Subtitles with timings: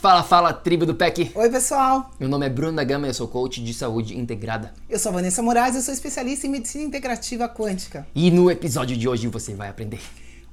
[0.00, 1.32] Fala, fala, tribo do PEC!
[1.34, 2.12] Oi, pessoal!
[2.20, 4.72] Meu nome é Bruno da Gama e eu sou coach de saúde integrada.
[4.88, 8.06] Eu sou a Vanessa Moraes, eu sou especialista em medicina integrativa quântica.
[8.14, 9.98] E no episódio de hoje você vai aprender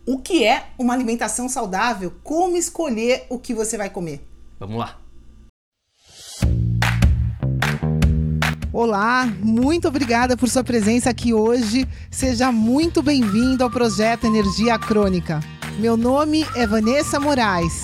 [0.03, 4.27] o que é uma alimentação saudável, como escolher o que você vai comer.
[4.59, 4.97] Vamos lá!
[8.73, 11.87] Olá, muito obrigada por sua presença aqui hoje.
[12.09, 15.39] Seja muito bem-vindo ao projeto Energia Crônica.
[15.77, 17.83] Meu nome é Vanessa Moraes.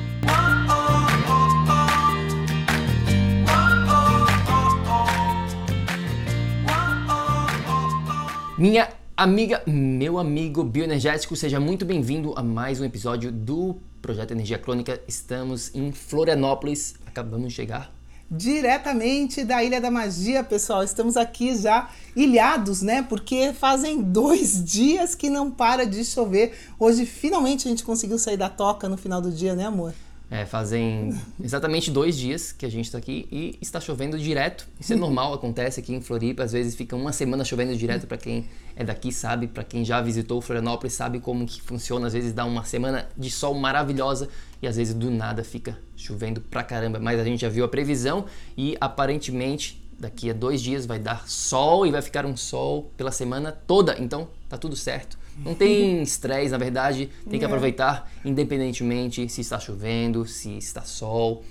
[8.61, 14.59] Minha amiga, meu amigo bioenergético, seja muito bem-vindo a mais um episódio do Projeto Energia
[14.59, 15.01] Crônica.
[15.07, 17.91] Estamos em Florianópolis, acabamos de chegar.
[18.29, 20.83] Diretamente da Ilha da Magia, pessoal.
[20.83, 23.01] Estamos aqui já ilhados, né?
[23.01, 26.55] Porque fazem dois dias que não para de chover.
[26.77, 29.91] Hoje, finalmente, a gente conseguiu sair da toca no final do dia, né, amor?
[30.33, 34.65] É, fazem exatamente dois dias que a gente está aqui e está chovendo direto.
[34.79, 36.41] Isso é normal, acontece aqui em Floripa.
[36.41, 39.99] Às vezes fica uma semana chovendo direto para quem é daqui sabe, para quem já
[39.99, 42.07] visitou Florianópolis sabe como que funciona.
[42.07, 44.29] Às vezes dá uma semana de sol maravilhosa
[44.61, 46.97] e às vezes do nada fica chovendo pra caramba.
[46.97, 48.25] Mas a gente já viu a previsão
[48.55, 53.11] e aparentemente daqui a dois dias vai dar sol e vai ficar um sol pela
[53.11, 53.97] semana toda.
[53.99, 55.19] Então tá tudo certo.
[55.43, 57.47] Não tem estresse, na verdade, tem que é.
[57.47, 61.43] aproveitar independentemente se está chovendo, se está sol.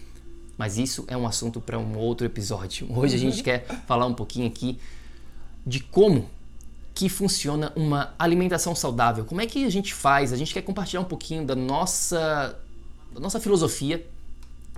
[0.57, 2.87] Mas isso é um assunto para um outro episódio.
[2.97, 3.45] Hoje a gente uhum.
[3.45, 4.79] quer falar um pouquinho aqui
[5.67, 6.29] de como
[6.95, 9.25] que funciona uma alimentação saudável.
[9.25, 10.33] Como é que a gente faz?
[10.33, 12.59] A gente quer compartilhar um pouquinho da nossa
[13.13, 14.07] da nossa filosofia,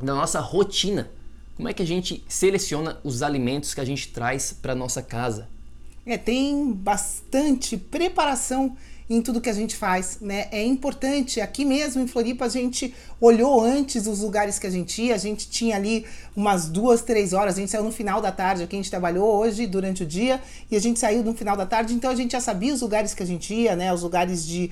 [0.01, 1.11] da nossa rotina.
[1.57, 5.49] Como é que a gente seleciona os alimentos que a gente traz para nossa casa?
[6.05, 8.77] É, tem bastante preparação
[9.09, 10.49] em tudo que a gente faz, né?
[10.51, 15.03] É importante, aqui mesmo em Floripa a gente olhou antes os lugares que a gente
[15.03, 18.33] ia, a gente tinha ali umas duas, três horas, a gente saiu no final da
[18.33, 20.41] tarde, aqui a gente trabalhou hoje durante o dia
[20.71, 23.13] e a gente saiu no final da tarde, então a gente já sabia os lugares
[23.13, 23.93] que a gente ia, né?
[23.93, 24.71] Os lugares de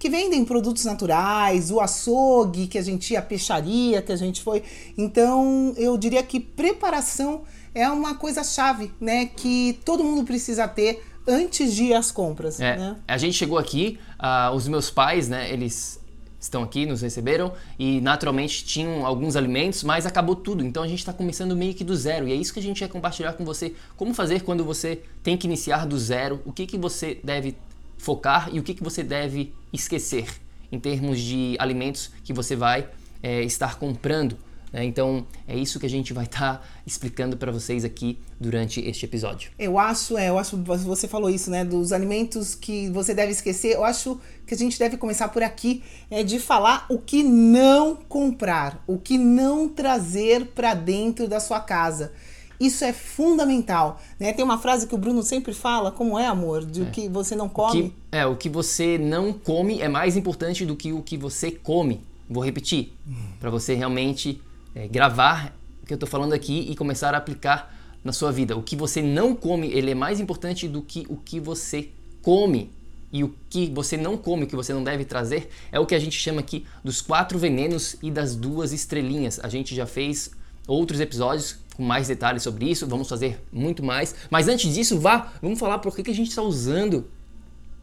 [0.00, 4.42] que vendem produtos naturais, o açougue que a gente ia, a peixaria que a gente
[4.42, 4.62] foi.
[4.96, 7.42] Então, eu diria que preparação
[7.74, 12.58] é uma coisa chave, né, que todo mundo precisa ter antes de ir às compras.
[12.58, 12.96] É, né?
[13.06, 16.00] A gente chegou aqui, uh, os meus pais, né, eles
[16.40, 20.64] estão aqui, nos receberam e naturalmente tinham alguns alimentos, mas acabou tudo.
[20.64, 22.78] Então a gente está começando meio que do zero e é isso que a gente
[22.78, 23.74] quer compartilhar com você.
[23.98, 26.40] Como fazer quando você tem que iniciar do zero?
[26.46, 27.54] O que, que você deve
[28.00, 30.26] focar e o que, que você deve esquecer
[30.72, 32.88] em termos de alimentos que você vai
[33.22, 34.36] é, estar comprando
[34.72, 34.84] né?
[34.84, 39.04] Então é isso que a gente vai estar tá explicando para vocês aqui durante este
[39.04, 39.50] episódio.
[39.58, 43.74] Eu acho, é, eu acho você falou isso, né, dos alimentos que você deve esquecer.
[43.74, 47.96] Eu acho que a gente deve começar por aqui, é de falar o que não
[47.96, 52.12] comprar, o que não trazer para dentro da sua casa.
[52.60, 54.34] Isso é fundamental, né?
[54.34, 56.84] Tem uma frase que o Bruno sempre fala, como é, amor, de é.
[56.84, 57.84] o que você não come.
[57.84, 61.50] Que, é, o que você não come é mais importante do que o que você
[61.50, 62.02] come.
[62.28, 62.92] Vou repetir,
[63.40, 64.40] para você realmente
[64.74, 67.74] é, gravar o que eu estou falando aqui e começar a aplicar
[68.04, 68.54] na sua vida.
[68.54, 71.88] O que você não come, ele é mais importante do que o que você
[72.22, 72.70] come.
[73.12, 75.94] E o que você não come, o que você não deve trazer, é o que
[75.94, 79.40] a gente chama aqui dos quatro venenos e das duas estrelinhas.
[79.42, 80.30] A gente já fez
[80.66, 84.14] outros episódios com mais detalhes sobre isso, vamos fazer muito mais.
[84.28, 87.06] Mas antes disso, vá, vamos falar por que, que a gente está usando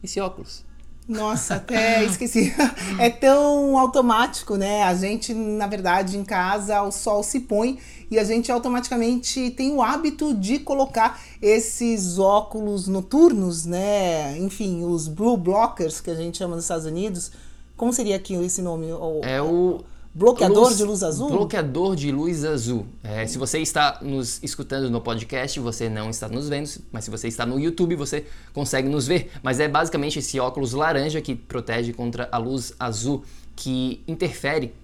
[0.02, 0.64] esse óculos.
[1.08, 2.54] Nossa, até esqueci.
[2.96, 4.84] É tão automático, né?
[4.84, 9.72] A gente, na verdade, em casa, o sol se põe e a gente automaticamente tem
[9.72, 14.38] o hábito de colocar esses óculos noturnos, né?
[14.38, 17.32] Enfim, os blue blockers que a gente chama nos Estados Unidos.
[17.76, 18.86] Como seria aqui esse nome?
[19.22, 19.80] É o
[20.14, 21.28] Bloqueador luz- de luz azul?
[21.30, 22.86] Bloqueador de luz azul.
[23.04, 27.10] É, se você está nos escutando no podcast, você não está nos vendo, mas se
[27.10, 29.30] você está no YouTube, você consegue nos ver.
[29.42, 33.22] Mas é basicamente esse óculos laranja que protege contra a luz azul,
[33.54, 34.74] que interfere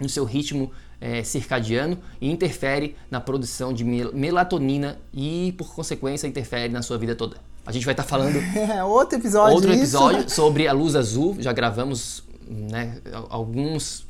[0.00, 6.26] no seu ritmo é, circadiano e interfere na produção de mel- melatonina e, por consequência,
[6.26, 7.36] interfere na sua vida toda.
[7.66, 9.54] A gente vai estar falando É, outro episódio.
[9.54, 9.80] outro isso.
[9.82, 11.36] episódio sobre a luz azul.
[11.38, 12.98] Já gravamos né,
[13.30, 14.03] alguns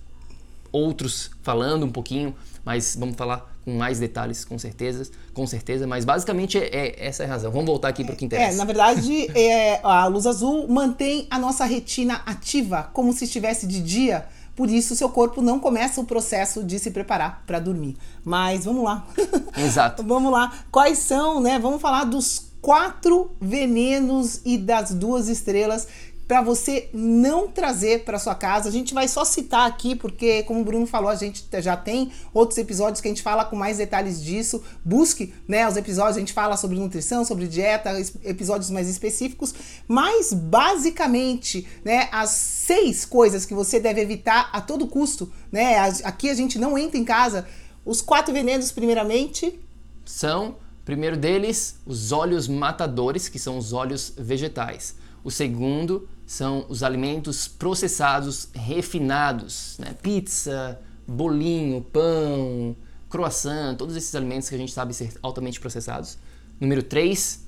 [0.74, 2.34] outros falando um pouquinho,
[2.64, 5.86] mas vamos falar com mais detalhes com certeza, com certeza.
[5.86, 7.50] Mas basicamente é, é- essa é a razão.
[7.50, 8.58] Vamos voltar aqui para o que É, interessa.
[8.58, 13.80] na verdade, é, a luz azul mantém a nossa retina ativa, como se estivesse de
[13.80, 14.26] dia.
[14.56, 17.96] Por isso, seu corpo não começa o processo de se preparar para dormir.
[18.24, 19.06] Mas vamos lá.
[19.56, 20.02] Exato.
[20.04, 20.52] vamos lá.
[20.70, 21.58] Quais são, né?
[21.58, 25.88] Vamos falar dos quatro venenos e das duas estrelas
[26.26, 28.68] para você não trazer para sua casa.
[28.68, 32.10] A gente vai só citar aqui porque, como o Bruno falou, a gente já tem
[32.32, 34.62] outros episódios que a gente fala com mais detalhes disso.
[34.84, 37.90] Busque, né, os episódios a gente fala sobre nutrição, sobre dieta,
[38.24, 39.54] episódios mais específicos,
[39.86, 45.78] mas basicamente, né, as seis coisas que você deve evitar a todo custo, né?
[46.04, 47.46] Aqui a gente não entra em casa.
[47.84, 49.60] Os quatro venenos, primeiramente,
[50.04, 54.96] São, primeiro deles, os óleos matadores, que são os óleos vegetais.
[55.22, 59.94] O segundo são os alimentos processados refinados, né?
[60.02, 62.76] pizza, bolinho, pão,
[63.10, 66.18] croissant, todos esses alimentos que a gente sabe ser altamente processados.
[66.60, 67.44] Número 3,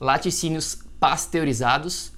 [0.00, 2.12] laticínios pasteurizados.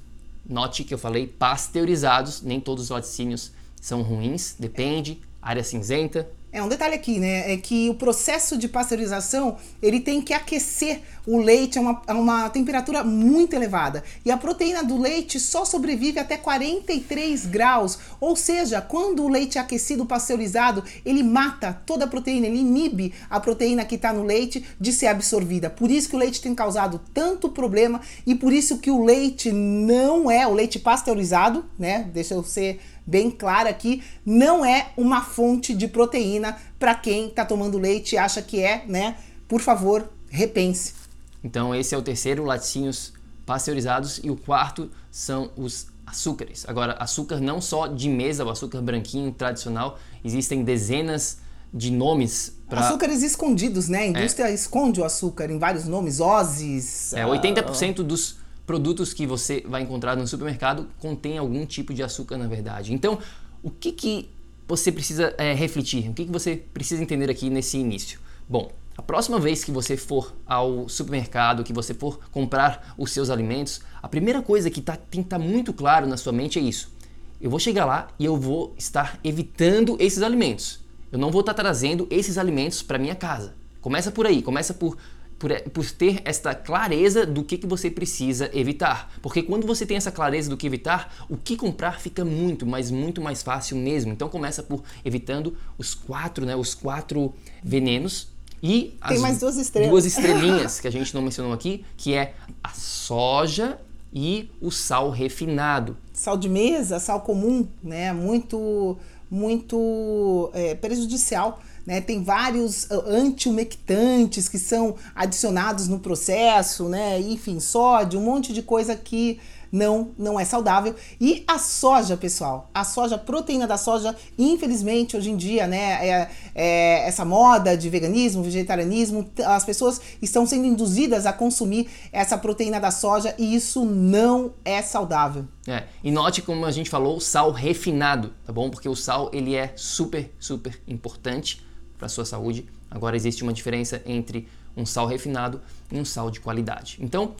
[0.44, 6.60] Note que eu falei pasteurizados, nem todos os laticínios são ruins, depende, área cinzenta, É
[6.60, 7.52] um detalhe aqui, né?
[7.52, 12.14] É que o processo de pasteurização ele tem que aquecer o leite a uma, a
[12.14, 14.02] uma temperatura muito elevada.
[14.24, 17.98] E a proteína do leite só sobrevive até 43 graus.
[18.20, 23.14] Ou seja, quando o leite é aquecido, pasteurizado, ele mata toda a proteína, ele inibe
[23.30, 25.70] a proteína que está no leite de ser absorvida.
[25.70, 29.52] Por isso que o leite tem causado tanto problema e por isso que o leite
[29.52, 32.10] não é o leite pasteurizado, né?
[32.12, 37.44] Deixa eu ser bem clara aqui, não é uma fonte de proteína para quem está
[37.44, 39.16] tomando leite e acha que é, né?
[39.46, 40.99] Por favor, repense.
[41.42, 43.12] Então esse é o terceiro, laticínios
[43.46, 46.64] pasteurizados, e o quarto são os açúcares.
[46.68, 51.38] Agora, açúcar não só de mesa, o açúcar branquinho tradicional, existem dezenas
[51.72, 54.00] de nomes para Açúcares escondidos, né?
[54.00, 57.12] A indústria esconde o açúcar em vários nomes, ozes.
[57.12, 62.38] é, 80% dos produtos que você vai encontrar no supermercado contém algum tipo de açúcar,
[62.38, 62.94] na verdade.
[62.94, 63.18] Então,
[63.62, 64.30] o que, que
[64.68, 66.08] você precisa é, refletir?
[66.08, 68.20] O que, que você precisa entender aqui nesse início?
[68.48, 68.70] Bom,
[69.00, 73.80] a próxima vez que você for ao supermercado, que você for comprar os seus alimentos,
[74.02, 76.92] a primeira coisa que tá, tem que estar muito claro na sua mente é isso.
[77.40, 80.80] Eu vou chegar lá e eu vou estar evitando esses alimentos.
[81.10, 83.54] Eu não vou estar trazendo esses alimentos para minha casa.
[83.80, 84.98] Começa por aí, começa por
[85.38, 89.10] por, por ter esta clareza do que, que você precisa evitar.
[89.22, 92.90] Porque quando você tem essa clareza do que evitar, o que comprar fica muito, mas
[92.90, 94.12] muito mais fácil mesmo.
[94.12, 97.32] Então começa por evitando os quatro, né, os quatro
[97.64, 98.28] venenos
[98.62, 99.90] e Tem mais duas estrelas.
[99.90, 103.78] duas estrelinhas que a gente não mencionou aqui, que é a soja
[104.12, 105.96] e o sal refinado.
[106.12, 108.12] Sal de mesa, sal comum, né?
[108.12, 108.98] Muito,
[109.30, 111.60] muito é, prejudicial.
[111.86, 112.00] Né?
[112.00, 117.18] Tem vários uh, antiumectantes que são adicionados no processo, né?
[117.18, 120.94] Enfim, sódio, um monte de coisa que não, não é saudável.
[121.20, 126.06] E a soja, pessoal, a soja, a proteína da soja, infelizmente, hoje em dia, né,
[126.06, 132.36] é, é essa moda de veganismo, vegetarianismo, as pessoas estão sendo induzidas a consumir essa
[132.36, 135.44] proteína da soja e isso não é saudável.
[135.66, 138.70] É, e note como a gente falou, sal refinado, tá bom?
[138.70, 141.64] Porque o sal ele é super, super importante
[141.98, 142.66] para sua saúde.
[142.90, 145.60] Agora existe uma diferença entre um sal refinado
[145.92, 146.98] e um sal de qualidade.
[147.00, 147.34] Então,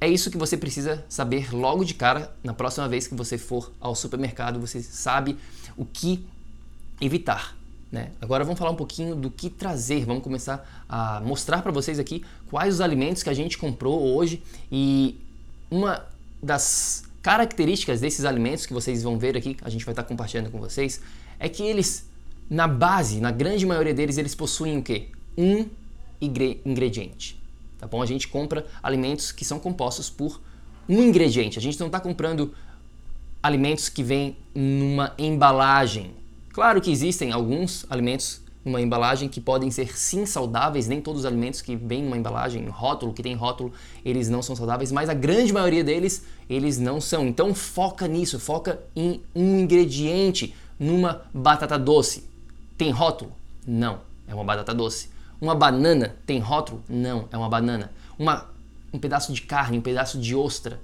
[0.00, 2.34] é isso que você precisa saber logo de cara.
[2.42, 5.36] Na próxima vez que você for ao supermercado, você sabe
[5.76, 6.26] o que
[7.00, 7.56] evitar.
[7.90, 8.10] Né?
[8.20, 10.04] Agora vamos falar um pouquinho do que trazer.
[10.04, 14.42] Vamos começar a mostrar para vocês aqui quais os alimentos que a gente comprou hoje
[14.70, 15.18] e
[15.70, 16.04] uma
[16.42, 20.60] das características desses alimentos que vocês vão ver aqui, a gente vai estar compartilhando com
[20.60, 21.00] vocês,
[21.40, 22.08] é que eles,
[22.48, 25.08] na base, na grande maioria deles, eles possuem o quê?
[25.36, 25.66] Um
[26.20, 27.40] ingre- ingrediente.
[27.86, 28.02] Tá bom?
[28.02, 30.40] A gente compra alimentos que são compostos por
[30.88, 31.56] um ingrediente.
[31.56, 32.52] A gente não está comprando
[33.40, 36.10] alimentos que vêm numa embalagem.
[36.52, 41.26] Claro que existem alguns alimentos numa embalagem que podem ser sim saudáveis, nem todos os
[41.26, 43.72] alimentos que vêm numa embalagem, rótulo, que tem rótulo,
[44.04, 47.24] eles não são saudáveis, mas a grande maioria deles, eles não são.
[47.24, 50.52] Então foca nisso, foca em um ingrediente.
[50.78, 52.28] numa batata doce.
[52.76, 53.32] Tem rótulo?
[53.64, 55.08] Não, é uma batata doce.
[55.40, 56.82] Uma banana tem rótulo?
[56.88, 57.92] Não, é uma banana.
[58.18, 58.48] Uma,
[58.92, 60.80] um pedaço de carne, um pedaço de ostra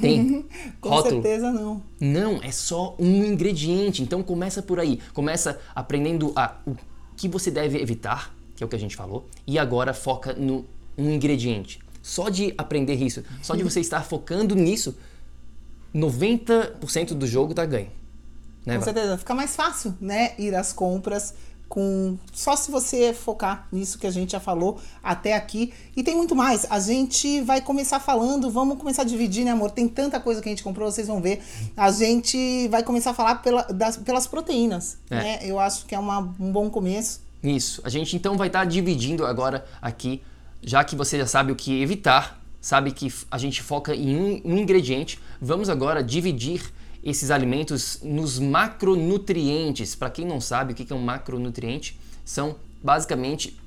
[0.00, 0.44] tem
[0.80, 1.22] Com rótulo?
[1.22, 1.82] certeza não.
[2.00, 4.02] Não, é só um ingrediente.
[4.02, 5.00] Então começa por aí.
[5.14, 6.76] Começa aprendendo a, o
[7.16, 10.64] que você deve evitar, que é o que a gente falou, e agora foca no
[10.96, 11.80] um ingrediente.
[12.02, 14.96] Só de aprender isso, só de você estar focando nisso,
[15.94, 17.90] 90% do jogo tá ganho.
[18.66, 19.16] Né, Com certeza.
[19.16, 20.34] Fica mais fácil, né?
[20.38, 21.34] Ir às compras
[21.68, 25.72] com só se você focar nisso que a gente já falou até aqui.
[25.94, 26.66] E tem muito mais.
[26.70, 29.70] A gente vai começar falando, vamos começar a dividir, né, amor?
[29.70, 31.42] Tem tanta coisa que a gente comprou, vocês vão ver.
[31.76, 35.16] A gente vai começar a falar pela, das, pelas proteínas, É.
[35.16, 35.38] né?
[35.42, 37.20] Eu acho que é uma, um bom começo.
[37.42, 37.80] Isso.
[37.84, 40.22] A gente então vai estar dividindo agora aqui,
[40.62, 44.40] já que você já sabe o que evitar, sabe que a gente foca em um,
[44.44, 46.62] um ingrediente, vamos agora dividir
[47.02, 49.94] esses alimentos nos macronutrientes.
[49.94, 53.58] Para quem não sabe o que é um macronutriente, são basicamente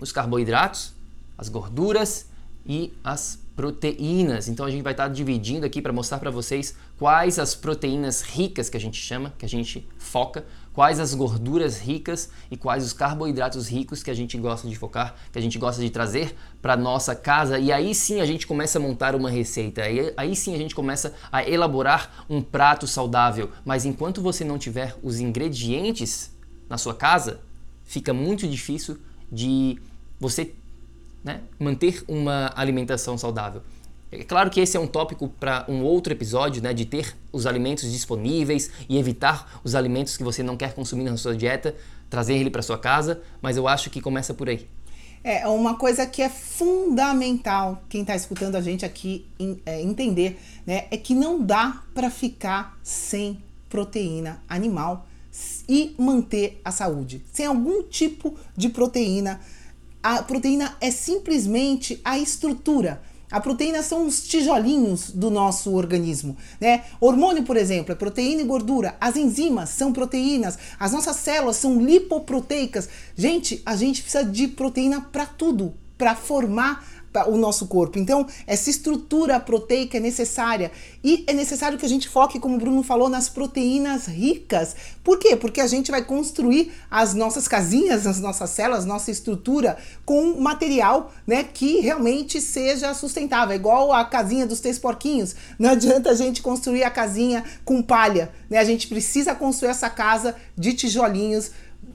[0.00, 0.92] os carboidratos,
[1.36, 2.26] as gorduras
[2.66, 4.48] e as proteínas.
[4.48, 8.68] Então a gente vai estar dividindo aqui para mostrar para vocês quais as proteínas ricas
[8.68, 10.46] que a gente chama, que a gente foca,
[10.78, 15.16] quais as gorduras ricas e quais os carboidratos ricos que a gente gosta de focar,
[15.32, 17.58] que a gente gosta de trazer para nossa casa.
[17.58, 19.82] E aí sim a gente começa a montar uma receita.
[19.82, 23.50] Aí, aí sim a gente começa a elaborar um prato saudável.
[23.64, 26.30] Mas enquanto você não tiver os ingredientes
[26.70, 27.40] na sua casa,
[27.84, 28.98] fica muito difícil
[29.32, 29.80] de
[30.20, 30.54] você
[31.24, 33.62] né, manter uma alimentação saudável.
[34.10, 37.46] É claro que esse é um tópico para um outro episódio, né, de ter os
[37.46, 41.76] alimentos disponíveis e evitar os alimentos que você não quer consumir na sua dieta,
[42.08, 44.66] trazer ele para sua casa, mas eu acho que começa por aí.
[45.22, 49.26] É uma coisa que é fundamental quem está escutando a gente aqui
[49.66, 50.86] é, entender, né?
[50.90, 55.06] É que não dá para ficar sem proteína animal
[55.68, 57.22] e manter a saúde.
[57.32, 59.40] Sem algum tipo de proteína,
[60.02, 63.02] a proteína é simplesmente a estrutura.
[63.30, 66.84] A proteína são os tijolinhos do nosso organismo, né?
[67.00, 68.96] Hormônio, por exemplo, é proteína e gordura.
[69.00, 70.58] As enzimas são proteínas.
[70.80, 72.88] As nossas células são lipoproteicas.
[73.14, 76.84] Gente, a gente precisa de proteína para tudo, para formar
[77.26, 77.98] o nosso corpo.
[77.98, 80.70] Então, essa estrutura proteica é necessária
[81.02, 84.76] e é necessário que a gente foque, como o Bruno falou, nas proteínas ricas.
[85.02, 85.36] Por quê?
[85.36, 91.12] Porque a gente vai construir as nossas casinhas, as nossas células, nossa estrutura com material,
[91.26, 95.34] né, que realmente seja sustentável, É igual a casinha dos três porquinhos.
[95.58, 98.58] Não adianta a gente construir a casinha com palha, né?
[98.58, 101.50] A gente precisa construir essa casa de tijolinhos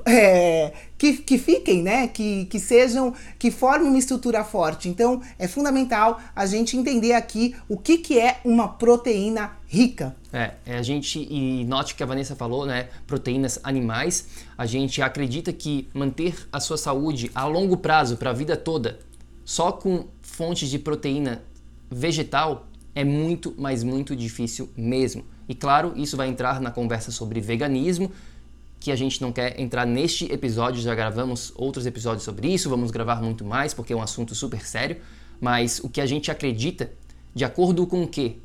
[0.05, 2.07] é, que, que fiquem, né?
[2.07, 4.89] Que, que sejam, que formem uma estrutura forte.
[4.89, 10.15] Então é fundamental a gente entender aqui o que, que é uma proteína rica.
[10.31, 15.01] É, é, a gente, e note que a Vanessa falou, né, proteínas animais, a gente
[15.01, 19.00] acredita que manter a sua saúde a longo prazo, para a vida toda,
[19.45, 21.43] só com fontes de proteína
[21.89, 25.24] vegetal é muito, mas muito difícil mesmo.
[25.48, 28.12] E claro, isso vai entrar na conversa sobre veganismo,
[28.84, 32.92] que a gente não quer entrar neste episódio, já gravamos outros episódios sobre isso, vamos
[32.92, 34.98] gravar muito mais porque é um assunto super sério,
[35.40, 36.92] mas o que a gente acredita,
[37.34, 38.36] de acordo com o quê?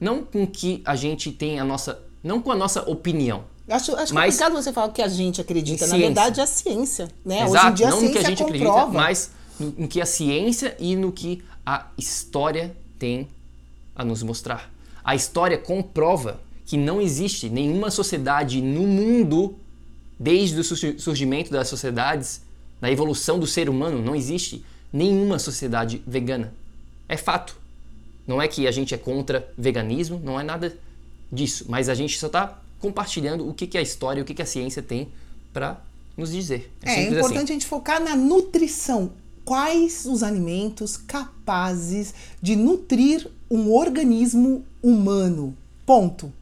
[0.00, 3.44] Não com que a gente tem a nossa, não com a nossa opinião.
[3.68, 5.84] Acho, acho Mas- complicado você falar que a gente acredita.
[5.84, 6.06] Em Na ciência.
[6.06, 7.08] verdade, é a ciência.
[7.22, 7.42] Né?
[7.44, 8.80] Exato, Hoje em dia a não no ciência que a gente comprova.
[8.80, 9.30] acredita, mas
[9.60, 13.28] no, no que a ciência e no que a história tem
[13.94, 14.72] a nos mostrar.
[15.04, 19.56] A história comprova que não existe nenhuma sociedade no mundo,
[20.22, 22.42] desde o surgi- surgimento das sociedades,
[22.80, 26.54] da evolução do ser humano, não existe nenhuma sociedade vegana.
[27.08, 27.56] É fato.
[28.24, 30.76] Não é que a gente é contra veganismo, não é nada
[31.30, 34.42] disso, mas a gente só está compartilhando o que, que a história o que, que
[34.42, 35.08] a ciência tem
[35.52, 35.80] para
[36.16, 36.72] nos dizer.
[36.82, 37.52] É, é simples importante assim.
[37.52, 39.10] a gente focar na nutrição.
[39.44, 45.56] Quais os alimentos capazes de nutrir um organismo humano?
[45.84, 46.32] Ponto.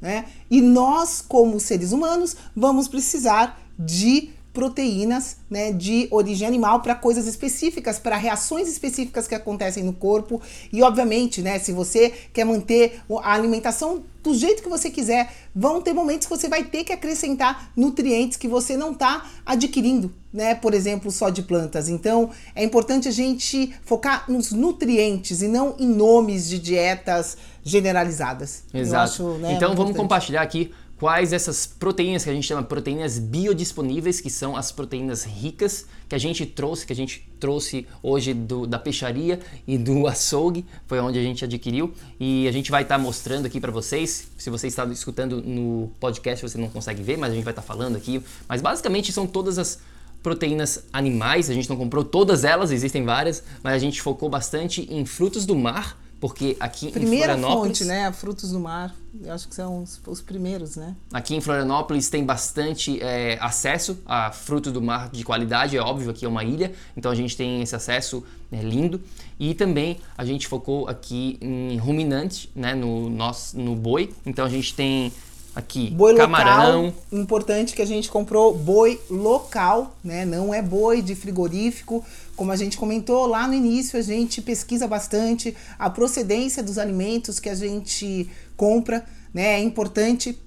[0.00, 0.26] Né?
[0.50, 7.28] E nós, como seres humanos, vamos precisar de proteínas né, de origem animal para coisas
[7.28, 10.42] específicas, para reações específicas que acontecem no corpo.
[10.72, 15.80] E, obviamente, né, se você quer manter a alimentação do jeito que você quiser, vão
[15.80, 20.56] ter momentos que você vai ter que acrescentar nutrientes que você não está adquirindo, né?
[20.56, 21.88] Por exemplo, só de plantas.
[21.88, 28.64] Então, é importante a gente focar nos nutrientes e não em nomes de dietas generalizadas.
[28.74, 29.04] Exato.
[29.04, 34.20] acho, né, então vamos compartilhar aqui quais essas proteínas que a gente chama proteínas biodisponíveis,
[34.20, 38.66] que são as proteínas ricas que a gente trouxe, que a gente trouxe hoje do,
[38.66, 42.96] da peixaria e do açougue, foi onde a gente adquiriu e a gente vai estar
[42.96, 44.28] tá mostrando aqui para vocês.
[44.36, 47.62] Se você está escutando no podcast, você não consegue ver, mas a gente vai estar
[47.62, 48.20] tá falando aqui.
[48.48, 49.78] Mas basicamente são todas as
[50.20, 54.82] proteínas animais, a gente não comprou todas elas, existem várias, mas a gente focou bastante
[54.92, 57.78] em frutos do mar porque aqui Primeira em Florianópolis...
[57.78, 58.12] fonte, né?
[58.12, 58.94] Frutos do mar.
[59.24, 60.94] Eu acho que são os, os primeiros, né?
[61.12, 65.76] Aqui em Florianópolis tem bastante é, acesso a frutos do mar de qualidade.
[65.76, 69.00] É óbvio, aqui é uma ilha, então a gente tem esse acesso né, lindo.
[69.38, 72.74] E também a gente focou aqui em ruminante, né?
[72.74, 74.12] No, nosso, no boi.
[74.24, 75.12] Então a gente tem
[75.54, 76.86] aqui boi camarão.
[76.86, 80.24] Local, importante que a gente comprou boi local, né?
[80.24, 82.04] Não é boi de frigorífico.
[82.36, 87.40] Como a gente comentou lá no início, a gente pesquisa bastante a procedência dos alimentos
[87.40, 89.54] que a gente compra, né?
[89.54, 90.38] É importante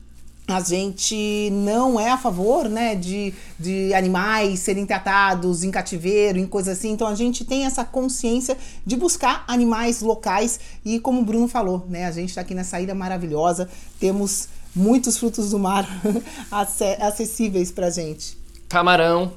[0.47, 6.45] a gente não é a favor né, de, de animais serem tratados em cativeiro, em
[6.45, 6.91] coisas assim.
[6.91, 11.85] Então a gente tem essa consciência de buscar animais locais e como o Bruno falou,
[11.87, 15.87] né, a gente está aqui nessa ilha maravilhosa, temos muitos frutos do mar
[16.99, 18.37] acessíveis para gente.
[18.67, 19.31] Camarão.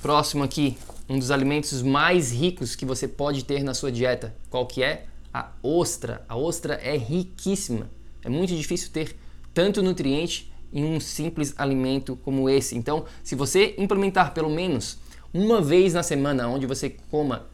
[0.00, 4.34] Próximo aqui, um dos alimentos mais ricos que você pode ter na sua dieta.
[4.48, 5.04] Qual que é?
[5.32, 6.24] A ostra.
[6.28, 7.90] A ostra é riquíssima.
[8.22, 9.16] É muito difícil ter
[9.54, 12.76] tanto nutriente em um simples alimento como esse.
[12.76, 14.98] Então, se você implementar pelo menos
[15.32, 17.46] uma vez na semana, onde você coma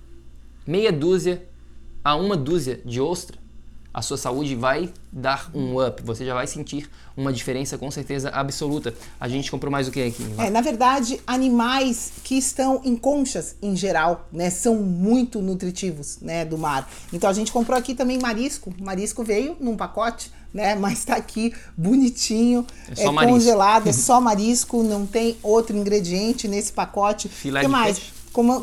[0.66, 1.46] meia dúzia
[2.02, 3.38] a uma dúzia de ostra,
[3.96, 6.86] a sua saúde vai dar um up, você já vai sentir
[7.16, 8.92] uma diferença com certeza absoluta.
[9.18, 10.22] A gente comprou mais o que aqui?
[10.36, 16.44] É, na verdade, animais que estão em conchas em geral, né, são muito nutritivos, né,
[16.44, 16.86] do mar.
[17.10, 18.70] Então a gente comprou aqui também marisco.
[18.78, 24.82] Marisco veio num pacote, né, mas tá aqui bonitinho, é, é congelado, é só marisco,
[24.82, 27.30] não tem outro ingrediente nesse pacote.
[27.30, 27.98] Filé que mais?
[27.98, 28.12] Peixe.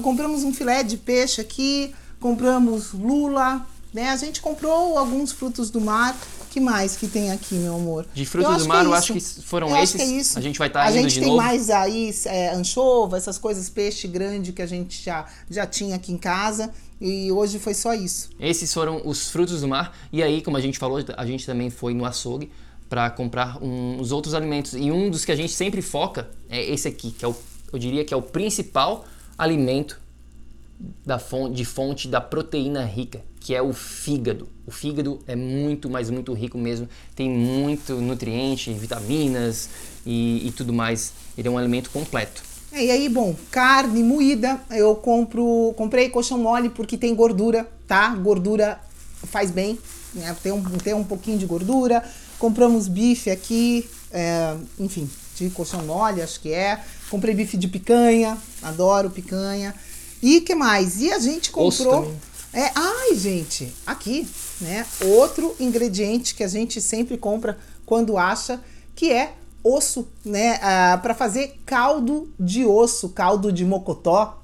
[0.04, 4.10] compramos um filé de peixe aqui, compramos lula, né?
[4.10, 6.18] A gente comprou alguns frutos do mar.
[6.50, 8.06] que mais que tem aqui, meu amor?
[8.14, 10.32] De frutos do mar, é eu acho que foram eu esses.
[10.32, 10.40] Que é.
[10.40, 11.38] A gente vai estar tá A gente tem novo.
[11.38, 16.12] mais aí é, anchova, essas coisas, peixe grande que a gente já, já tinha aqui
[16.12, 16.74] em casa.
[17.00, 18.30] E hoje foi só isso.
[18.40, 19.96] Esses foram os frutos do mar.
[20.12, 22.52] E aí, como a gente falou, a gente também foi no açougue
[22.90, 24.74] para comprar um, os outros alimentos.
[24.74, 27.36] E um dos que a gente sempre foca é esse aqui, que é o,
[27.72, 29.06] eu diria que é o principal
[29.38, 30.00] alimento
[31.06, 34.48] da fonte, de fonte da proteína rica, que é o fígado.
[34.66, 39.70] O fígado é muito, mas muito rico mesmo, tem muito nutriente, vitaminas
[40.06, 41.12] e, e tudo mais.
[41.38, 42.42] Ele é um alimento completo.
[42.72, 48.16] É, e aí, bom, carne moída, eu compro, comprei colchão mole porque tem gordura, tá?
[48.16, 48.80] Gordura
[49.30, 49.78] faz bem,
[50.14, 50.36] né?
[50.42, 52.02] Tem um, tem um pouquinho de gordura.
[52.40, 56.82] Compramos bife aqui, é, enfim, de colchão mole, acho que é.
[57.10, 59.76] Comprei bife de picanha, adoro picanha.
[60.22, 61.02] E que mais?
[61.02, 62.16] E a gente comprou.
[62.54, 64.28] É, ai, gente, aqui,
[64.62, 64.86] né?
[65.04, 68.62] Outro ingrediente que a gente sempre compra quando acha,
[68.96, 70.60] que é osso, né?
[70.62, 74.40] Ah, para fazer caldo de osso, caldo de mocotó.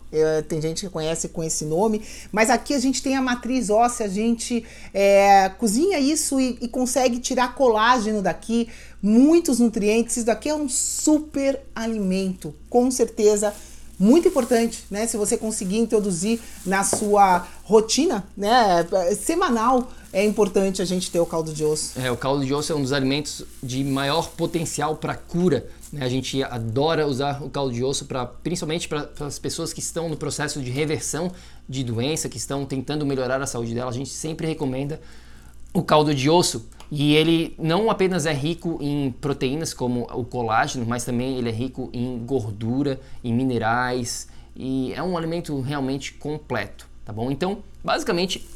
[0.47, 4.07] Tem gente que conhece com esse nome, mas aqui a gente tem a matriz óssea,
[4.07, 8.67] a gente é, cozinha isso e, e consegue tirar colágeno daqui,
[9.03, 10.17] muitos nutrientes.
[10.17, 13.53] Isso daqui é um super alimento, com certeza
[13.99, 15.05] muito importante, né?
[15.05, 18.83] Se você conseguir introduzir na sua rotina, né?
[19.15, 21.99] Semanal, é importante a gente ter o caldo de osso.
[21.99, 25.67] É, o caldo de osso é um dos alimentos de maior potencial para cura.
[25.93, 26.03] Né?
[26.03, 30.09] A gente adora usar o caldo de osso para, principalmente para as pessoas que estão
[30.09, 31.31] no processo de reversão
[31.67, 33.91] de doença, que estão tentando melhorar a saúde dela.
[33.91, 34.99] A gente sempre recomenda
[35.71, 40.87] o caldo de osso e ele não apenas é rico em proteínas como o colágeno,
[40.87, 46.88] mas também ele é rico em gordura, em minerais e é um alimento realmente completo,
[47.09, 47.31] tá bom?
[47.31, 48.47] Então, basicamente,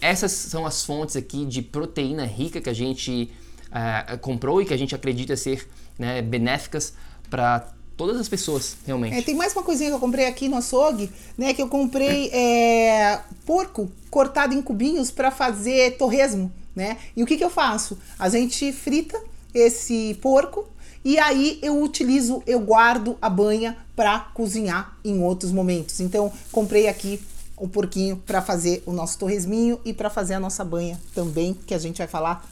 [0.00, 3.28] essas são as fontes aqui de proteína rica que a gente
[3.72, 6.94] uh, comprou e que a gente acredita ser né, benéficas
[7.28, 9.18] para todas as pessoas, realmente.
[9.18, 11.52] É, tem mais uma coisinha que eu comprei aqui no açougue, né?
[11.52, 16.98] Que eu comprei é, porco cortado em cubinhos para fazer torresmo né?
[17.16, 17.98] E o que, que eu faço?
[18.16, 19.20] A gente frita
[19.52, 20.68] esse porco
[21.04, 25.98] e aí eu utilizo, eu guardo a banha para cozinhar em outros momentos.
[25.98, 27.20] Então, comprei aqui
[27.60, 31.74] o porquinho para fazer o nosso torresminho e para fazer a nossa banha também, que
[31.74, 32.48] a gente vai falar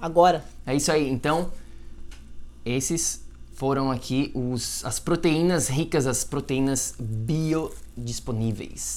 [0.00, 0.44] agora.
[0.66, 1.08] É isso aí.
[1.08, 1.52] Então,
[2.64, 3.22] esses
[3.54, 8.94] foram aqui os, as proteínas ricas, as proteínas biodisponíveis.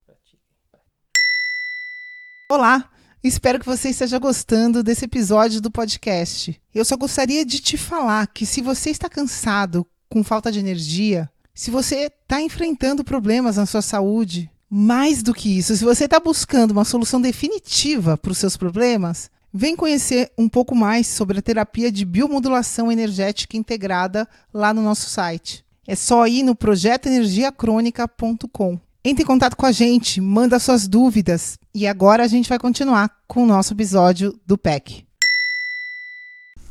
[2.49, 2.89] Olá,
[3.23, 6.57] Espero que você esteja gostando desse episódio do podcast.
[6.73, 11.29] Eu só gostaria de te falar que se você está cansado, com falta de energia,
[11.53, 16.19] se você está enfrentando problemas na sua saúde, mais do que isso, se você está
[16.19, 21.41] buscando uma solução definitiva para os seus problemas, vem conhecer um pouco mais sobre a
[21.41, 25.63] terapia de biomodulação energética integrada lá no nosso site.
[25.87, 28.77] É só ir no projetoenergiacrônica.com.
[29.05, 33.09] Entre em contato com a gente, manda suas dúvidas e agora a gente vai continuar
[33.25, 35.06] com o nosso episódio do PEC.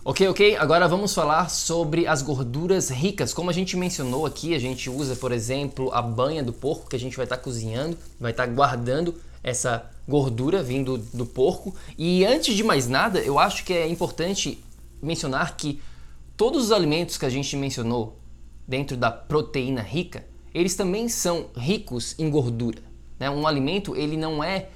[0.09, 0.57] Ok, ok.
[0.57, 3.35] Agora vamos falar sobre as gorduras ricas.
[3.35, 6.95] Como a gente mencionou aqui, a gente usa, por exemplo, a banha do porco que
[6.95, 11.75] a gente vai estar tá cozinhando, vai estar tá guardando essa gordura vindo do porco.
[11.99, 14.63] E antes de mais nada, eu acho que é importante
[15.03, 15.83] mencionar que
[16.37, 18.17] todos os alimentos que a gente mencionou
[18.65, 22.79] dentro da proteína rica, eles também são ricos em gordura.
[23.19, 23.29] Né?
[23.29, 24.69] Um alimento ele não é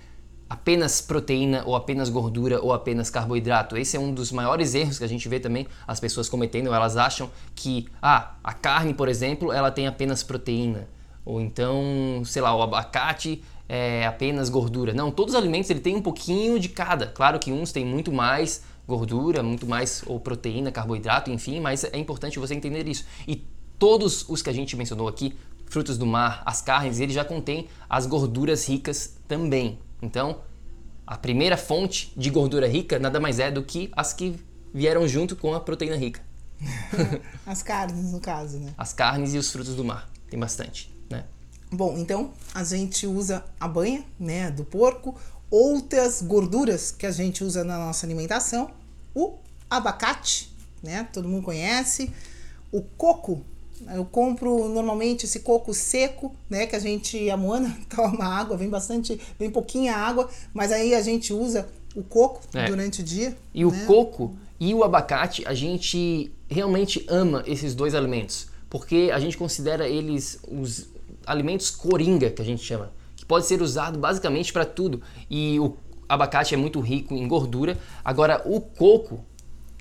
[0.51, 3.77] apenas proteína ou apenas gordura ou apenas carboidrato.
[3.77, 6.75] Esse é um dos maiores erros que a gente vê também as pessoas cometendo.
[6.75, 10.89] Elas acham que ah, a carne, por exemplo, ela tem apenas proteína.
[11.25, 14.93] Ou então, sei lá, o abacate é apenas gordura.
[14.93, 17.07] Não, todos os alimentos ele tem um pouquinho de cada.
[17.07, 21.97] Claro que uns têm muito mais gordura, muito mais ou proteína, carboidrato, enfim, mas é
[21.97, 23.05] importante você entender isso.
[23.29, 23.47] E
[23.79, 25.33] todos os que a gente mencionou aqui
[25.67, 29.79] frutos do mar, as carnes, ele já contém as gorduras ricas também.
[30.03, 30.41] Então,
[31.07, 34.39] a primeira fonte de gordura rica nada mais é do que as que
[34.73, 36.23] vieram junto com a proteína rica.
[37.47, 38.73] as carnes, no caso, né?
[38.77, 40.09] As carnes e os frutos do mar.
[40.29, 41.25] Tem bastante, né?
[41.73, 45.17] Bom, então a gente usa a banha, né, do porco,
[45.51, 48.71] outras gorduras que a gente usa na nossa alimentação,
[49.15, 51.09] o abacate, né?
[51.13, 52.13] Todo mundo conhece,
[52.71, 53.45] o coco,
[53.95, 56.67] eu compro normalmente esse coco seco, né?
[56.67, 61.03] Que a gente, a Moana toma água, vem bastante, vem pouquinha água, mas aí a
[61.03, 62.67] gente usa o coco é.
[62.67, 63.37] durante o dia.
[63.55, 63.71] E né?
[63.71, 69.37] o coco e o abacate, a gente realmente ama esses dois alimentos, porque a gente
[69.37, 70.89] considera eles os
[71.27, 75.01] alimentos coringa, que a gente chama, que pode ser usado basicamente para tudo.
[75.31, 75.77] E o
[76.09, 77.79] abacate é muito rico em gordura.
[78.05, 79.25] Agora, o coco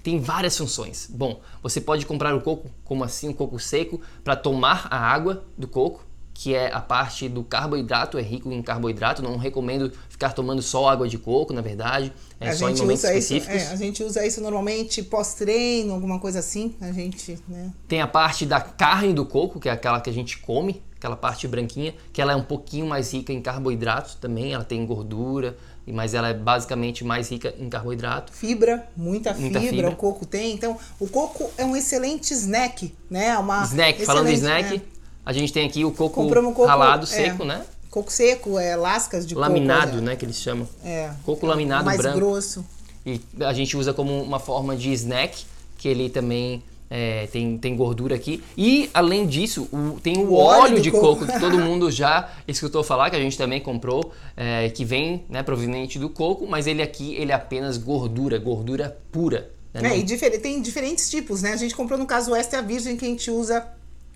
[0.09, 1.07] tem várias funções.
[1.07, 5.43] Bom, você pode comprar o coco, como assim, um coco seco, para tomar a água
[5.55, 9.21] do coco, que é a parte do carboidrato, é rico em carboidrato.
[9.21, 13.03] Não recomendo ficar tomando só água de coco, na verdade, é a só em momentos
[13.03, 13.55] específicos.
[13.55, 16.75] Isso, é, a gente usa isso normalmente pós-treino, alguma coisa assim.
[16.81, 17.71] A gente, né?
[17.87, 21.15] Tem a parte da carne do coco, que é aquela que a gente come, aquela
[21.15, 25.55] parte branquinha, que ela é um pouquinho mais rica em carboidratos também, ela tem gordura,
[25.87, 28.31] mas ela é basicamente mais rica em carboidrato.
[28.31, 30.53] Fibra, muita, muita fibra, fibra, o coco tem.
[30.53, 33.37] Então, o coco é um excelente snack, né?
[33.37, 34.81] Uma snack, falando de snack, né?
[35.25, 37.65] a gente tem aqui o coco, coco ralado, é, seco, né?
[37.89, 39.85] Coco seco, é lascas de laminado, coco.
[39.85, 40.67] Laminado, né, que eles chamam.
[40.83, 41.11] É.
[41.25, 42.19] Coco laminado mais branco.
[42.19, 42.65] Mais grosso.
[43.05, 45.45] E a gente usa como uma forma de snack,
[45.77, 48.43] que ele também é, tem, tem gordura aqui.
[48.57, 51.19] E, além disso, o, tem o, o óleo, óleo de coco.
[51.19, 51.31] coco.
[51.31, 55.43] que todo mundo já escutou falar, que a gente também comprou, é, que vem né,
[55.43, 59.51] proveniente do coco, mas ele aqui ele é apenas gordura, gordura pura.
[59.73, 61.53] Né, é, e difer tem diferentes tipos, né?
[61.53, 63.67] A gente comprou no caso extra virgem que a gente usa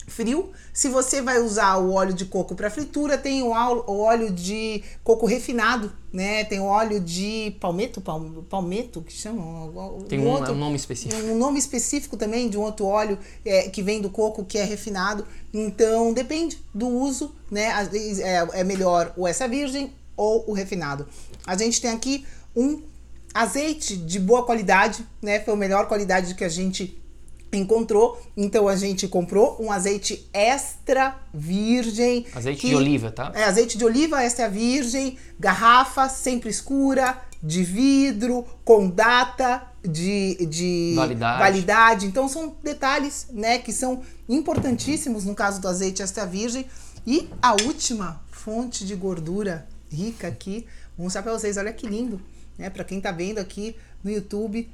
[0.07, 0.51] frio.
[0.71, 5.25] Se você vai usar o óleo de coco para fritura, tem o óleo de coco
[5.25, 6.43] refinado, né?
[6.43, 8.01] Tem o óleo de palmeto,
[8.49, 9.41] palmeto que chama?
[10.07, 11.21] Tem um, outro, um, nome específico.
[11.23, 14.63] Um nome específico também de um outro óleo é, que vem do coco que é
[14.63, 15.25] refinado.
[15.53, 17.71] Então depende do uso, né?
[18.21, 21.07] É, é melhor o essa virgem ou o refinado.
[21.45, 22.81] A gente tem aqui um
[23.33, 25.39] azeite de boa qualidade, né?
[25.39, 27.02] Foi a melhor qualidade que a gente
[27.57, 28.21] encontrou.
[28.35, 32.25] Então a gente comprou um azeite extra virgem.
[32.33, 33.31] Azeite que, de oliva, tá?
[33.35, 40.93] É, azeite de oliva extra virgem, garrafa sempre escura, de vidro, com data de, de
[40.95, 41.39] validade.
[41.39, 42.05] validade.
[42.05, 46.65] Então são detalhes, né, que são importantíssimos no caso do azeite extra virgem.
[47.05, 50.65] E a última fonte de gordura rica aqui,
[50.97, 52.21] vou mostrar para vocês, olha que lindo,
[52.57, 52.69] né?
[52.69, 54.69] Para quem tá vendo aqui no YouTube,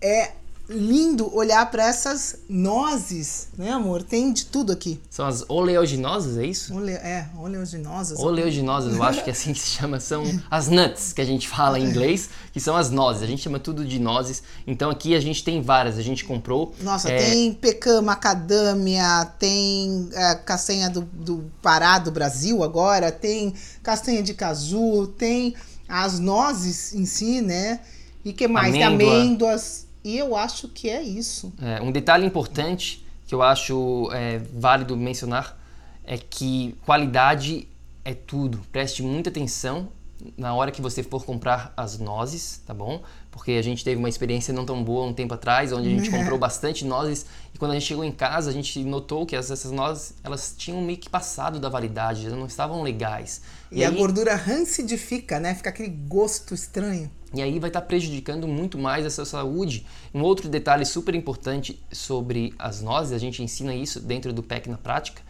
[0.00, 0.32] é
[0.68, 4.02] lindo olhar para essas nozes, né, amor?
[4.02, 5.00] Tem de tudo aqui.
[5.10, 6.74] São as oleaginosas, é isso?
[6.74, 8.18] Ole, é, oleaginosas.
[8.18, 10.00] Oleaginosas, eu acho que é assim que se chama.
[10.00, 13.22] São as nuts, que a gente fala em inglês, que são as nozes.
[13.22, 14.42] A gente chama tudo de nozes.
[14.66, 16.74] Então aqui a gente tem várias, a gente comprou.
[16.80, 17.18] Nossa, é...
[17.18, 24.32] tem pecan, macadâmia, tem é, castanha do, do Pará, do Brasil agora, tem castanha de
[24.32, 25.54] caju, tem
[25.86, 27.80] as nozes em si, né?
[28.24, 28.74] E que mais?
[28.74, 28.98] Amêndoa.
[28.98, 31.52] Tem amêndoas e eu acho que é isso.
[31.60, 35.58] É, um detalhe importante que eu acho é, válido mencionar
[36.04, 37.66] é que qualidade
[38.04, 38.60] é tudo.
[38.70, 39.88] Preste muita atenção
[40.36, 43.02] na hora que você for comprar as nozes, tá bom?
[43.30, 46.10] Porque a gente teve uma experiência não tão boa um tempo atrás, onde a gente
[46.12, 49.70] comprou bastante nozes e quando a gente chegou em casa, a gente notou que essas
[49.70, 53.42] nozes, elas tinham meio que passado da validade, elas não estavam legais.
[53.70, 55.54] E, e a gordura rancidifica, né?
[55.54, 57.10] Fica aquele gosto estranho.
[57.32, 59.86] E aí vai estar tá prejudicando muito mais a sua saúde.
[60.12, 64.68] Um outro detalhe super importante sobre as nozes, a gente ensina isso dentro do PEC
[64.68, 65.22] na prática,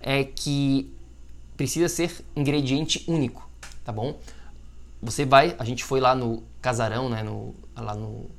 [0.00, 0.92] é que
[1.56, 3.48] precisa ser ingrediente único,
[3.84, 4.18] tá bom?
[5.02, 8.30] Você vai, a gente foi lá no casarão, né, no, lá no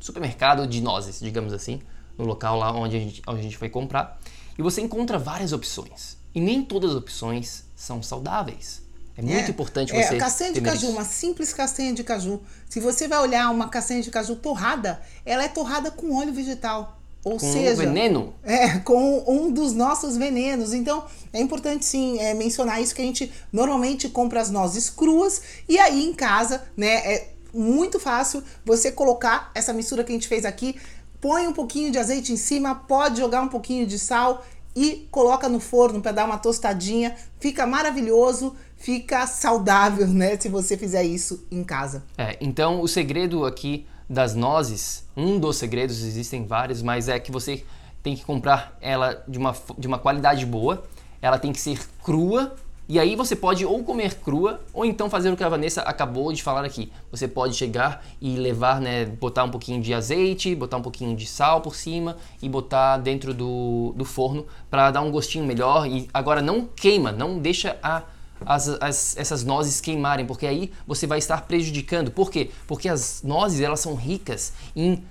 [0.00, 1.80] supermercado de nozes, digamos assim,
[2.18, 4.18] no local lá onde a, gente, onde a gente foi comprar,
[4.58, 6.18] e você encontra várias opções.
[6.34, 8.82] E nem todas as opções são saudáveis.
[9.16, 10.14] É muito é, importante você.
[10.14, 10.92] É, castanha de caju, isso.
[10.92, 12.40] uma simples castanha de caju.
[12.68, 16.99] Se você vai olhar uma castanha de caju torrada, ela é torrada com óleo vegetal.
[17.24, 18.34] Ou com seja, um veneno?
[18.42, 20.72] É, com um dos nossos venenos.
[20.72, 25.42] Então, é importante sim é, mencionar isso que a gente normalmente compra as nozes cruas
[25.68, 30.28] e aí em casa, né, é muito fácil você colocar essa mistura que a gente
[30.28, 30.76] fez aqui,
[31.20, 35.48] põe um pouquinho de azeite em cima, pode jogar um pouquinho de sal e coloca
[35.48, 37.16] no forno para dar uma tostadinha.
[37.38, 42.04] Fica maravilhoso, fica saudável, né, se você fizer isso em casa.
[42.16, 47.30] É, então o segredo aqui das nozes, um dos segredos, existem vários, mas é que
[47.30, 47.64] você
[48.02, 50.82] tem que comprar ela de uma, de uma qualidade boa,
[51.22, 52.56] ela tem que ser crua,
[52.88, 56.32] e aí você pode ou comer crua, ou então fazer o que a Vanessa acabou
[56.32, 56.90] de falar aqui.
[57.12, 61.24] Você pode chegar e levar, né, botar um pouquinho de azeite, botar um pouquinho de
[61.24, 65.86] sal por cima e botar dentro do, do forno para dar um gostinho melhor.
[65.86, 68.02] E agora não queima, não deixa a
[68.44, 72.10] as, as, essas nozes queimarem, porque aí você vai estar prejudicando.
[72.10, 72.50] Por quê?
[72.66, 75.04] Porque as nozes elas são ricas em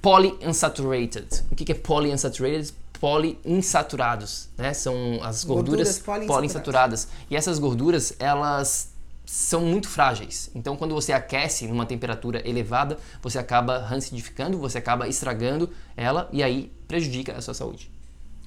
[0.00, 1.44] polyunsaturated.
[1.50, 2.74] O que é polyunsaturated?
[3.00, 4.72] Poliinsaturados, né?
[4.72, 7.08] São as gorduras, gorduras poliinsaturadas.
[7.28, 8.92] E essas gorduras, elas
[9.24, 10.50] são muito frágeis.
[10.54, 16.42] Então, quando você aquece numa temperatura elevada, você acaba rancidificando, você acaba estragando ela e
[16.42, 17.90] aí prejudica a sua saúde.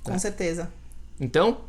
[0.04, 0.20] Com né?
[0.20, 0.72] certeza.
[1.20, 1.62] Então,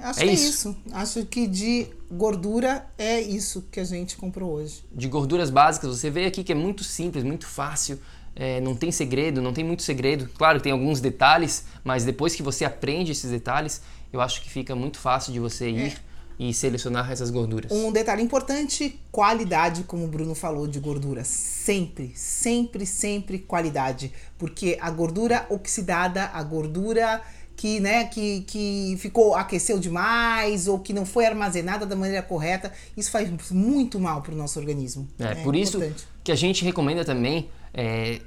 [0.00, 0.68] Acho é que é isso.
[0.68, 0.76] é isso.
[0.92, 4.84] Acho que de gordura é isso que a gente comprou hoje.
[4.92, 7.98] De gorduras básicas, você vê aqui que é muito simples, muito fácil.
[8.36, 10.28] É, não tem segredo, não tem muito segredo.
[10.36, 13.80] Claro que tem alguns detalhes, mas depois que você aprende esses detalhes,
[14.12, 15.96] eu acho que fica muito fácil de você ir é.
[16.38, 17.70] e selecionar essas gorduras.
[17.70, 21.22] Um detalhe importante: qualidade, como o Bruno falou, de gordura.
[21.22, 24.12] Sempre, sempre, sempre qualidade.
[24.36, 27.22] Porque a gordura oxidada, a gordura
[27.64, 32.70] que, né, que, que ficou aqueceu demais ou que não foi armazenada da maneira correta,
[32.94, 35.08] isso faz muito mal para o nosso organismo.
[35.18, 35.82] É, é por isso
[36.22, 38.20] que a gente recomenda também é,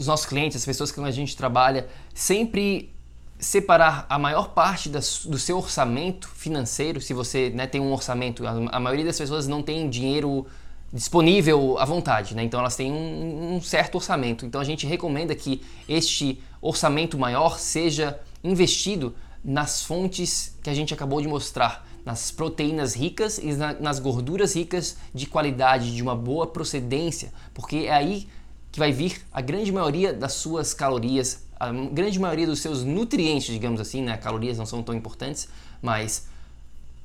[0.00, 2.90] os nossos clientes, as pessoas com a gente trabalha, sempre
[3.38, 8.46] separar a maior parte das, do seu orçamento financeiro, se você né, tem um orçamento,
[8.46, 10.46] a, a, maioria das pessoas não tem dinheiro
[10.90, 12.42] disponível à vontade, né?
[12.42, 14.46] então elas têm um, um certo orçamento.
[14.46, 20.94] Então a gente recomenda que este orçamento maior seja investido nas fontes que a gente
[20.94, 26.46] acabou de mostrar, nas proteínas ricas e nas gorduras ricas de qualidade, de uma boa
[26.46, 28.28] procedência, porque é aí
[28.70, 33.52] que vai vir a grande maioria das suas calorias, a grande maioria dos seus nutrientes,
[33.52, 34.16] digamos assim, né?
[34.16, 35.48] Calorias não são tão importantes,
[35.80, 36.26] mas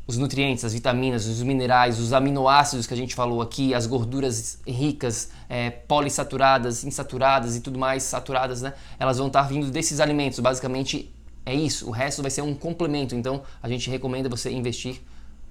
[0.08, 4.58] os nutrientes, as vitaminas, os minerais, os aminoácidos que a gente falou aqui, as gorduras
[4.68, 8.74] ricas, é, polissaturadas, insaturadas e tudo mais, saturadas, né?
[8.98, 10.40] Elas vão estar vindo desses alimentos.
[10.40, 11.14] Basicamente,
[11.50, 11.88] é isso.
[11.88, 13.16] O resto vai ser um complemento.
[13.16, 15.02] Então, a gente recomenda você investir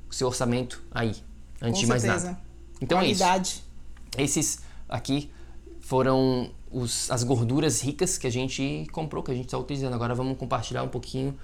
[0.09, 1.15] o seu orçamento aí,
[1.61, 2.27] antes Com de mais certeza.
[2.27, 2.41] nada.
[2.81, 3.63] Então Qualidade.
[4.17, 4.39] é isso.
[4.39, 5.31] Esses aqui
[5.81, 9.95] foram os, as gorduras ricas que a gente comprou, que a gente está utilizando.
[9.95, 11.37] Agora vamos compartilhar um pouquinho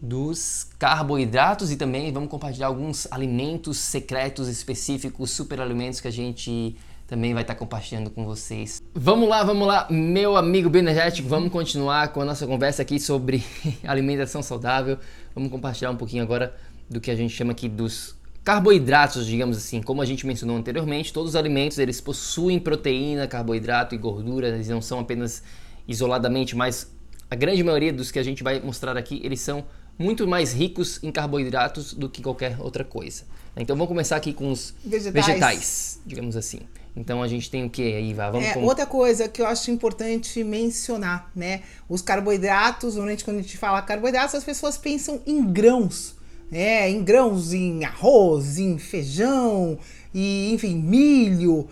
[0.00, 6.76] dos carboidratos e também vamos compartilhar alguns alimentos secretos específicos, super alimentos que a gente
[7.10, 8.80] também vai estar compartilhando com vocês.
[8.94, 13.42] Vamos lá, vamos lá, meu amigo bioenergético, vamos continuar com a nossa conversa aqui sobre
[13.82, 14.96] alimentação saudável.
[15.34, 16.54] Vamos compartilhar um pouquinho agora
[16.88, 19.82] do que a gente chama aqui dos carboidratos, digamos assim.
[19.82, 24.68] Como a gente mencionou anteriormente, todos os alimentos eles possuem proteína, carboidrato e gordura, eles
[24.68, 25.42] não são apenas
[25.88, 26.92] isoladamente, mas
[27.28, 29.64] a grande maioria dos que a gente vai mostrar aqui, eles são
[29.98, 33.24] muito mais ricos em carboidratos do que qualquer outra coisa.
[33.56, 36.60] Então vamos começar aqui com os vegetais, vegetais digamos assim.
[36.94, 38.30] Então a gente tem o que aí, Vá?
[38.30, 38.62] Vamos é, com...
[38.64, 41.62] Outra coisa que eu acho importante mencionar, né?
[41.88, 46.14] Os carboidratos, normalmente quando a gente fala carboidratos, as pessoas pensam em grãos,
[46.50, 46.90] né?
[46.90, 49.78] Em grãos, em arroz, em feijão,
[50.12, 51.68] e enfim, milho.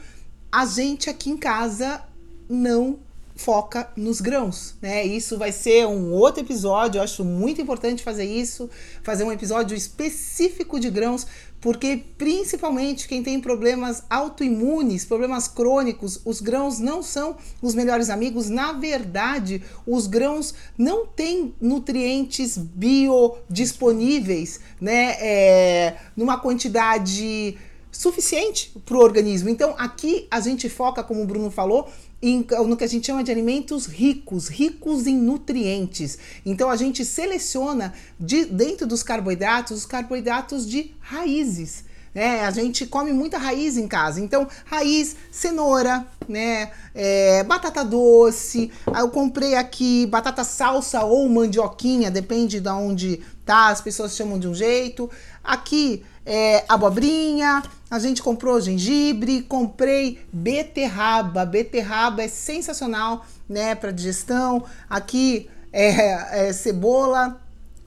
[0.50, 2.02] A gente aqui em casa
[2.48, 2.98] não
[3.38, 5.06] foca nos grãos, né?
[5.06, 8.68] Isso vai ser um outro episódio, eu acho muito importante fazer isso,
[9.02, 11.24] fazer um episódio específico de grãos,
[11.60, 18.48] porque principalmente quem tem problemas autoimunes, problemas crônicos, os grãos não são os melhores amigos.
[18.48, 25.16] Na verdade, os grãos não têm nutrientes biodisponíveis, né?
[25.20, 27.58] É, numa quantidade
[27.90, 29.48] suficiente para o organismo.
[29.48, 31.88] Então, aqui a gente foca, como o Bruno falou,
[32.20, 36.18] em, no que a gente chama de alimentos ricos, ricos em nutrientes.
[36.44, 41.84] Então a gente seleciona de, dentro dos carboidratos os carboidratos de raízes.
[42.14, 42.44] Né?
[42.44, 48.70] a gente come muita raiz em casa, então raiz, cenoura, né, é, batata doce.
[48.96, 53.68] Eu comprei aqui batata salsa ou mandioquinha, depende de onde tá.
[53.68, 55.10] As pessoas chamam de um jeito.
[55.42, 61.46] Aqui é, abobrinha, a gente comprou gengibre, comprei beterraba.
[61.46, 64.64] Beterraba é sensacional, né, para digestão.
[64.90, 67.40] Aqui é, é, cebola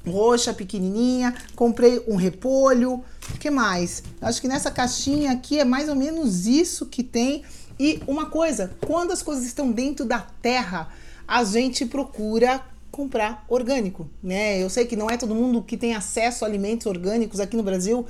[0.07, 1.35] roxa pequenininha.
[1.55, 3.03] Comprei um repolho.
[3.39, 4.03] Que mais?
[4.21, 7.43] Acho que nessa caixinha aqui é mais ou menos isso que tem.
[7.79, 10.89] E uma coisa, quando as coisas estão dentro da terra,
[11.27, 12.61] a gente procura
[12.91, 14.61] comprar orgânico, né?
[14.61, 17.63] Eu sei que não é todo mundo que tem acesso a alimentos orgânicos aqui no
[17.63, 18.05] Brasil,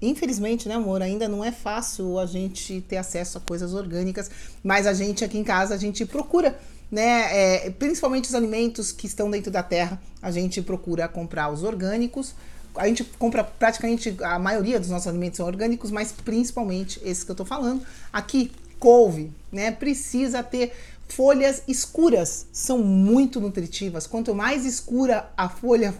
[0.00, 4.30] Infelizmente, né, amor, ainda não é fácil a gente ter acesso a coisas orgânicas,
[4.62, 6.58] mas a gente aqui em casa a gente procura,
[6.90, 11.62] né, é, principalmente os alimentos que estão dentro da terra, a gente procura comprar os
[11.62, 12.34] orgânicos.
[12.74, 17.30] A gente compra praticamente a maioria dos nossos alimentos são orgânicos, mas principalmente esses que
[17.30, 17.82] eu tô falando.
[18.12, 20.72] Aqui, couve, né, precisa ter
[21.08, 24.06] folhas escuras, são muito nutritivas.
[24.06, 25.94] Quanto mais escura a folha,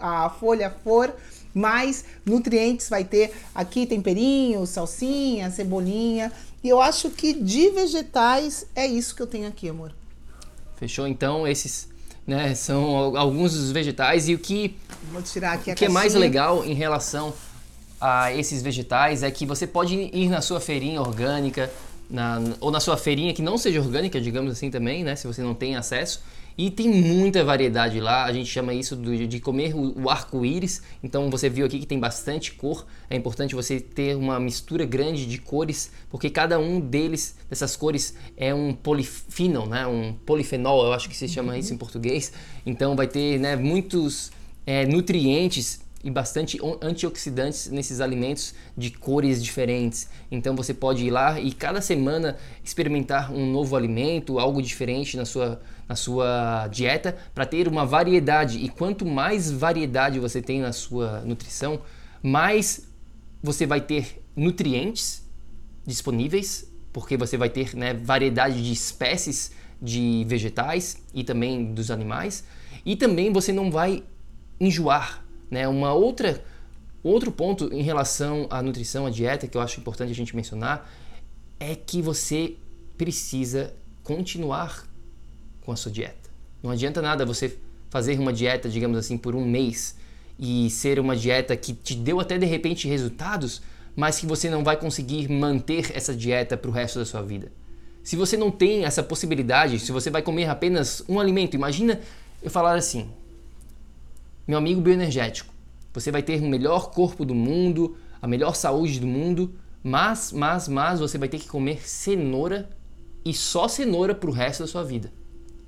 [0.00, 1.14] a folha for,
[1.54, 6.32] mais nutrientes vai ter aqui temperinho, salsinha, cebolinha.
[6.62, 9.97] E eu acho que de vegetais é isso que eu tenho aqui, amor.
[10.78, 11.06] Fechou?
[11.08, 11.88] Então, esses
[12.26, 14.28] né, são alguns dos vegetais.
[14.28, 14.76] E o que,
[15.12, 17.32] o que é mais legal em relação
[18.00, 21.70] a esses vegetais é que você pode ir na sua feirinha orgânica,
[22.10, 25.14] na, ou na sua feirinha que não seja orgânica, digamos assim também, né?
[25.16, 26.22] Se você não tem acesso.
[26.56, 30.82] E tem muita variedade lá, a gente chama isso de comer o, arco-íris.
[31.04, 32.84] Então você viu aqui que tem bastante cor.
[33.08, 38.16] É importante você ter uma mistura grande de cores, porque cada um deles, dessas cores,
[38.36, 39.86] é um polifenol, né?
[39.86, 42.32] um polifenol, eu acho que se chama isso em português.
[42.66, 44.32] Então vai ter né, muitos
[44.66, 50.08] é, nutrientes e bastante antioxidantes nesses alimentos de cores diferentes.
[50.30, 55.24] Então você pode ir lá e cada semana experimentar um novo alimento, algo diferente na
[55.24, 58.58] sua, na sua dieta para ter uma variedade.
[58.58, 61.80] E quanto mais variedade você tem na sua nutrição,
[62.22, 62.88] mais
[63.42, 65.26] você vai ter nutrientes
[65.84, 72.44] disponíveis, porque você vai ter né, variedade de espécies de vegetais e também dos animais.
[72.86, 74.04] E também você não vai
[74.60, 75.66] enjoar né?
[75.68, 76.42] Uma outra
[77.02, 80.90] outro ponto em relação à nutrição, à dieta que eu acho importante a gente mencionar
[81.58, 82.56] é que você
[82.96, 84.86] precisa continuar
[85.60, 86.28] com a sua dieta.
[86.62, 87.56] Não adianta nada você
[87.90, 89.96] fazer uma dieta, digamos assim, por um mês
[90.38, 93.62] e ser uma dieta que te deu até de repente resultados,
[93.96, 97.50] mas que você não vai conseguir manter essa dieta para o resto da sua vida.
[98.02, 102.00] Se você não tem essa possibilidade, se você vai comer apenas um alimento, imagina
[102.42, 103.10] eu falar assim:
[104.48, 105.52] meu amigo bioenergético,
[105.92, 110.66] você vai ter o melhor corpo do mundo, a melhor saúde do mundo, mas, mas,
[110.66, 112.70] mas você vai ter que comer cenoura
[113.24, 115.12] e só cenoura para o resto da sua vida.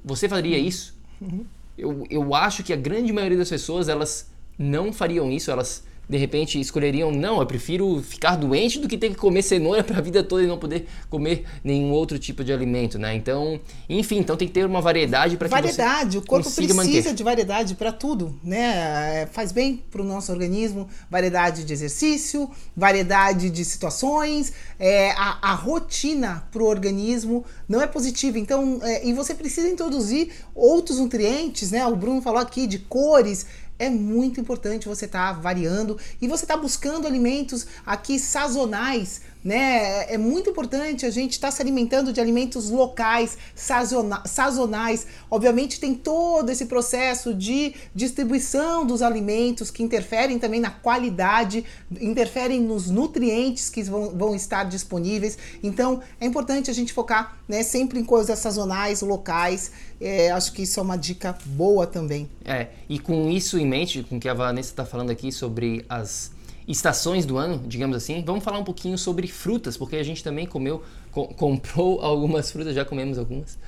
[0.02, 0.98] Você faria isso?
[1.20, 1.44] Uhum.
[1.76, 6.18] Eu, eu acho que a grande maioria das pessoas elas não fariam isso, elas de
[6.18, 10.00] repente escolheriam, não, eu prefiro ficar doente do que ter que comer cenoura para a
[10.00, 13.14] vida toda e não poder comer nenhum outro tipo de alimento, né?
[13.14, 17.14] Então, enfim, então tem que ter uma variedade para que Variedade, o corpo precisa manter.
[17.14, 19.22] de variedade para tudo, né?
[19.22, 25.52] É, faz bem para o nosso organismo, variedade de exercício, variedade de situações, é, a,
[25.52, 28.36] a rotina para o organismo não é positiva.
[28.36, 31.86] Então, é, e você precisa introduzir outros nutrientes, né?
[31.86, 33.46] O Bruno falou aqui de cores,
[33.80, 39.22] é muito importante você estar tá variando e você estar tá buscando alimentos aqui sazonais,
[39.42, 40.12] né?
[40.12, 45.06] É muito importante a gente estar tá se alimentando de alimentos locais, sazona sazonais.
[45.30, 51.64] Obviamente tem todo esse processo de distribuição dos alimentos que interferem também na qualidade,
[52.00, 55.38] interferem nos nutrientes que vão, vão estar disponíveis.
[55.62, 59.72] Então é importante a gente focar né, sempre em coisas sazonais, locais.
[60.00, 62.28] É, acho que isso é uma dica boa também.
[62.44, 65.84] É, e com isso em mente, com o que a Vanessa está falando aqui sobre
[65.88, 66.30] as
[66.70, 70.46] estações do ano, digamos assim, vamos falar um pouquinho sobre frutas, porque a gente também
[70.46, 73.58] comeu, co comprou algumas frutas, já comemos algumas.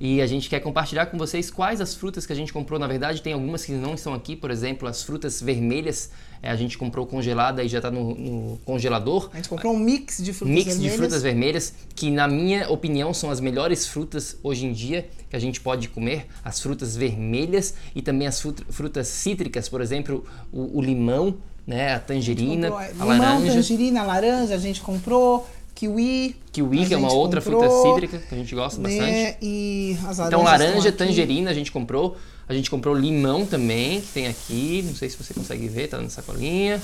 [0.00, 2.78] E a gente quer compartilhar com vocês quais as frutas que a gente comprou.
[2.78, 6.10] Na verdade, tem algumas que não estão aqui, por exemplo, as frutas vermelhas.
[6.42, 9.28] É, a gente comprou congelada e já está no, no, congelador.
[9.30, 10.92] A gente comprou um mix de frutas mix vermelhas.
[10.92, 15.36] de frutas vermelhas, que na minha opinião são as melhores frutas hoje em dia que
[15.36, 16.28] a gente pode comer.
[16.42, 21.36] As frutas vermelhas e também as frutas cítricas, por exemplo, o, o limão,
[21.66, 23.52] né, a tangerina, a, comprou, a limão, laranja.
[23.54, 25.46] tangerina, laranja, a gente comprou
[25.80, 26.36] kiwi.
[26.52, 28.88] Kiwi, que é uma outra comprou, fruta cítrica que a gente gosta né?
[28.88, 29.36] bastante.
[29.40, 32.16] E as Então, laranja, tangerina a gente comprou.
[32.48, 34.82] A gente comprou limão também, que tem aqui.
[34.84, 36.80] Não sei se você consegue ver, tá na sacolinha.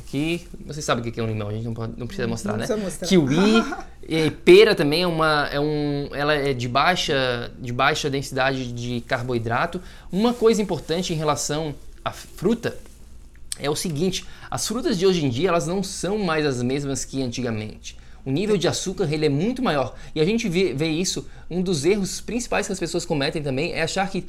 [0.00, 0.46] Aqui.
[0.66, 2.58] Você sabe o que é um limão, a gente não, pode, não precisa mostrar, Não
[2.58, 2.66] né?
[2.66, 3.08] precisa mostrar.
[3.08, 3.64] Kiwi.
[4.08, 5.48] e pera também é uma.
[5.50, 9.80] É um, ela é de baixa, de baixa densidade de carboidrato.
[10.12, 12.76] Uma coisa importante em relação à fruta
[13.58, 17.04] é o seguinte: as frutas de hoje em dia elas não são mais as mesmas
[17.04, 17.96] que antigamente.
[18.24, 21.28] O nível de açúcar ele é muito maior e a gente vê, vê isso.
[21.48, 24.26] Um dos erros principais que as pessoas cometem também é achar que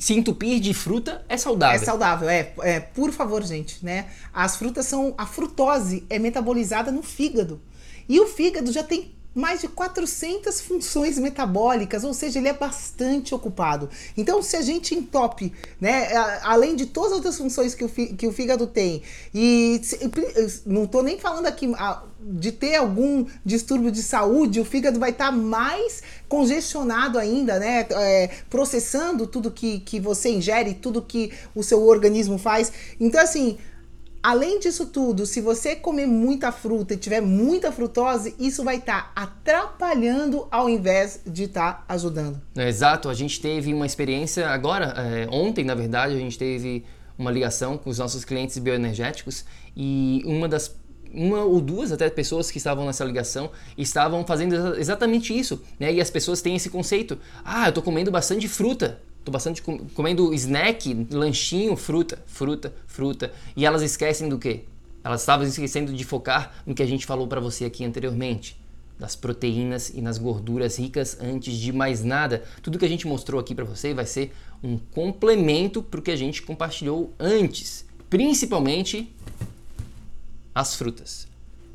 [0.00, 1.80] se entupir de fruta é saudável.
[1.80, 2.80] É saudável, é, é.
[2.80, 4.06] Por favor, gente, né?
[4.32, 5.14] As frutas são.
[5.16, 7.60] A frutose é metabolizada no fígado.
[8.08, 13.34] E o fígado já tem mais de 400 funções metabólicas, ou seja, ele é bastante
[13.34, 13.88] ocupado.
[14.16, 16.08] Então, se a gente entope, né,
[16.42, 19.02] além de todas as funções que o, que o fígado tem,
[19.32, 19.80] e
[20.66, 21.70] não estou nem falando aqui
[22.20, 27.86] de ter algum distúrbio de saúde, o fígado vai estar tá mais congestionado ainda, né,
[27.90, 32.72] é, processando tudo que, que você ingere, tudo que o seu organismo faz.
[32.98, 33.58] Então, assim,
[34.22, 39.14] Além disso tudo, se você comer muita fruta e tiver muita frutose, isso vai estar
[39.14, 42.40] tá atrapalhando ao invés de estar tá ajudando.
[42.54, 46.84] Exato, a gente teve uma experiência agora, é, ontem na verdade, a gente teve
[47.16, 49.44] uma ligação com os nossos clientes bioenergéticos
[49.76, 50.78] e uma das
[51.12, 55.92] uma ou duas até pessoas que estavam nessa ligação estavam fazendo exatamente isso, né?
[55.92, 59.78] E as pessoas têm esse conceito: ah, eu tô comendo bastante fruta, tô bastante com,
[59.94, 64.64] comendo snack, lanchinho, fruta, fruta, fruta, e elas esquecem do quê?
[65.02, 68.60] Elas estavam esquecendo de focar no que a gente falou para você aqui anteriormente,
[68.98, 72.44] das proteínas e nas gorduras ricas antes de mais nada.
[72.62, 76.10] Tudo que a gente mostrou aqui para você vai ser um complemento para o que
[76.10, 79.10] a gente compartilhou antes, principalmente
[80.54, 81.26] as frutas.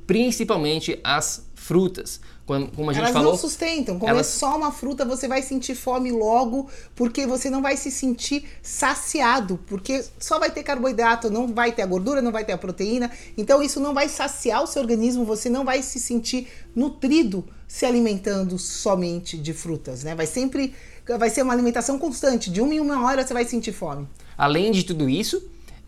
[0.05, 2.21] Principalmente as frutas.
[2.45, 3.31] Como, como a gente elas falou.
[3.31, 3.97] não sustentam.
[3.97, 4.27] Comer elas...
[4.27, 9.59] só uma fruta, você vai sentir fome logo, porque você não vai se sentir saciado,
[9.65, 13.09] porque só vai ter carboidrato, não vai ter a gordura, não vai ter a proteína.
[13.35, 17.85] Então isso não vai saciar o seu organismo, você não vai se sentir nutrido se
[17.85, 20.13] alimentando somente de frutas, né?
[20.13, 20.73] Vai sempre
[21.17, 24.07] vai ser uma alimentação constante, de uma em uma hora você vai sentir fome.
[24.37, 25.43] Além de tudo isso,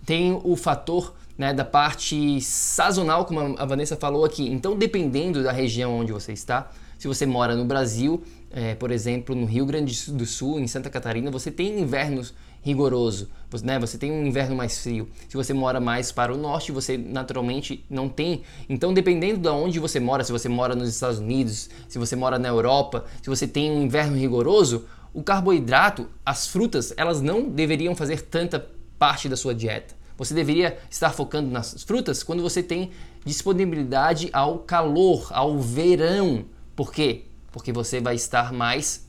[0.05, 4.49] tem o fator né, da parte sazonal, como a Vanessa falou aqui.
[4.49, 9.35] Então, dependendo da região onde você está, se você mora no Brasil, é, por exemplo,
[9.35, 13.29] no Rio Grande do Sul, em Santa Catarina, você tem invernos rigoroso,
[13.63, 13.79] né?
[13.79, 15.07] Você tem um inverno mais frio.
[15.29, 18.41] Se você mora mais para o norte, você naturalmente não tem.
[18.67, 22.37] Então, dependendo de onde você mora, se você mora nos Estados Unidos, se você mora
[22.39, 27.95] na Europa, se você tem um inverno rigoroso, o carboidrato, as frutas, elas não deveriam
[27.95, 28.67] fazer tanta
[28.99, 29.95] parte da sua dieta.
[30.17, 32.91] Você deveria estar focando nas frutas quando você tem
[33.23, 36.45] disponibilidade ao calor, ao verão.
[36.75, 37.25] Por quê?
[37.51, 39.07] Porque você vai estar mais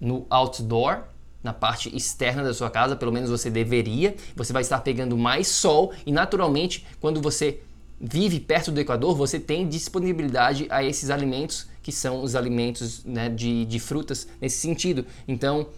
[0.00, 1.04] no outdoor,
[1.42, 4.16] na parte externa da sua casa, pelo menos você deveria.
[4.34, 7.60] Você vai estar pegando mais sol e, naturalmente, quando você
[8.00, 13.28] vive perto do Equador, você tem disponibilidade a esses alimentos que são os alimentos né,
[13.28, 15.04] de, de frutas nesse sentido.
[15.26, 15.68] Então,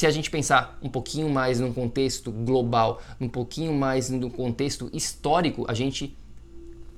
[0.00, 4.88] se a gente pensar um pouquinho mais num contexto global, um pouquinho mais no contexto
[4.94, 6.16] histórico, a gente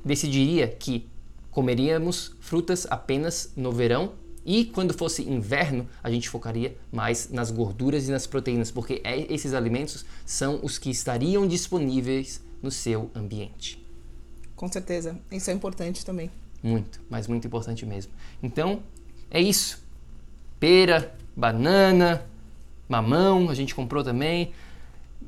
[0.04, 1.04] decidiria que
[1.50, 4.12] comeríamos frutas apenas no verão
[4.46, 9.32] e quando fosse inverno, a gente focaria mais nas gorduras e nas proteínas, porque é,
[9.34, 13.84] esses alimentos são os que estariam disponíveis no seu ambiente.
[14.54, 16.30] Com certeza, isso é importante também.
[16.62, 18.12] Muito, mas muito importante mesmo.
[18.40, 18.80] Então,
[19.28, 19.82] é isso.
[20.60, 22.30] Pera, banana,
[22.92, 24.52] mamão, a gente comprou também.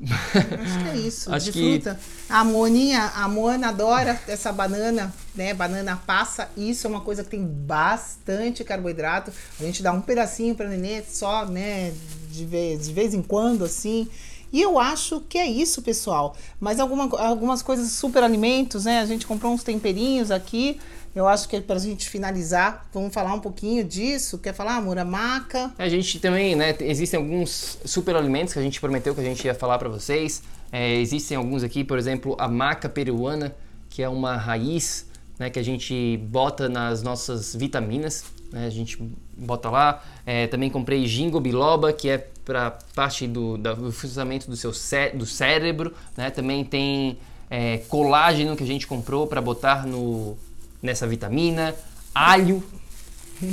[0.03, 1.99] Acho que é isso, Acho de que- fruta.
[2.29, 5.53] A Moninha, a Moana adora essa banana, né?
[5.53, 6.49] Banana passa.
[6.57, 9.31] Isso é uma coisa que tem bastante carboidrato.
[9.59, 11.93] A gente dá um pedacinho pra nenê só, né?
[12.29, 14.07] De vez, de vez em quando, assim.
[14.51, 16.35] E eu acho que é isso, pessoal.
[16.59, 18.99] Mas alguma, algumas coisas, super alimentos, né?
[18.99, 20.77] A gente comprou uns temperinhos aqui.
[21.15, 24.37] Eu acho que é pra gente finalizar, vamos falar um pouquinho disso.
[24.37, 24.97] Quer falar, amor?
[24.97, 25.73] A maca.
[25.77, 29.55] A gente também, né, existem alguns superalimentos que a gente prometeu que a gente ia
[29.55, 30.43] falar para vocês.
[30.69, 33.55] É, existem alguns aqui, por exemplo, a maca peruana,
[33.89, 35.05] que é uma raiz
[35.39, 38.25] né, que a gente bota nas nossas vitaminas.
[38.51, 38.65] né?
[38.65, 39.01] A gente
[39.37, 40.03] bota lá.
[40.25, 45.11] É, também comprei ginkgo biloba, que é para parte do, do funcionamento do seu cé
[45.11, 46.29] do cérebro, né?
[46.29, 47.17] Também tem
[47.49, 50.37] é, colágeno que a gente comprou para botar no,
[50.85, 51.75] nessa vitamina.
[52.13, 52.63] Alho.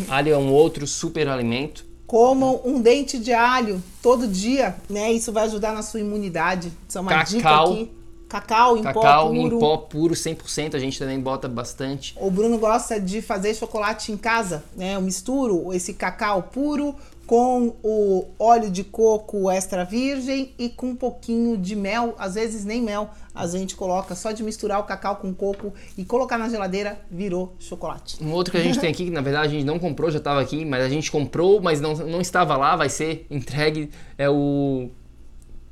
[0.08, 1.84] Alho é um outro super alimento.
[2.06, 5.10] Comam um dente de alho todo dia, né?
[5.10, 6.70] Isso vai ajudar na sua imunidade.
[6.88, 7.26] Isso é uma Cacau.
[7.26, 7.90] dica aqui.
[8.28, 9.56] Cacau em Cacau pó puro.
[9.56, 12.14] em pó puro, 100%, a gente também bota bastante.
[12.18, 14.94] O Bruno gosta de fazer chocolate em casa, né?
[14.94, 16.94] Eu misturo esse cacau puro
[17.32, 22.62] com o óleo de coco extra virgem e com um pouquinho de mel, às vezes
[22.62, 26.50] nem mel, a gente coloca só de misturar o cacau com coco e colocar na
[26.50, 28.22] geladeira, virou chocolate.
[28.22, 30.18] Um outro que a gente tem aqui, que na verdade a gente não comprou, já
[30.18, 34.28] estava aqui, mas a gente comprou, mas não, não estava lá, vai ser entregue, é
[34.28, 34.90] o...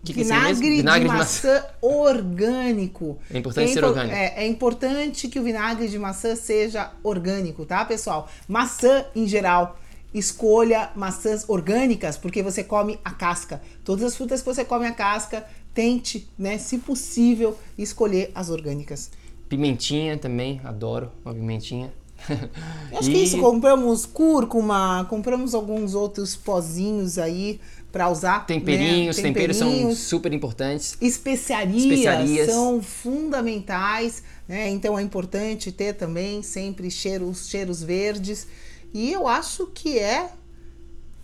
[0.03, 0.65] que que é aí mesmo?
[0.65, 3.19] vinagre, de maçã, orgânico.
[3.31, 4.17] É importante é ser orgânico.
[4.17, 8.31] É, é importante que o vinagre de maçã seja orgânico, tá, pessoal?
[8.49, 9.77] Maçã em geral.
[10.13, 13.63] Escolha maçãs orgânicas, porque você come a casca.
[13.85, 19.11] Todas as frutas que você come a casca, tente, né, se possível, escolher as orgânicas.
[19.49, 21.93] Pimentinha também, adoro uma pimentinha.
[22.93, 28.47] Eu Acho que é isso, compramos cúrcuma, compramos alguns outros pozinhos aí para usar.
[28.47, 29.23] Temperinhos, né?
[29.23, 29.99] temperos são Temperinhos.
[29.99, 30.97] super importantes.
[31.01, 32.51] Especiarias, Especiarias.
[32.51, 34.69] são fundamentais, né?
[34.69, 38.47] Então é importante ter também sempre cheiros, cheiros verdes.
[38.93, 40.31] E eu acho que é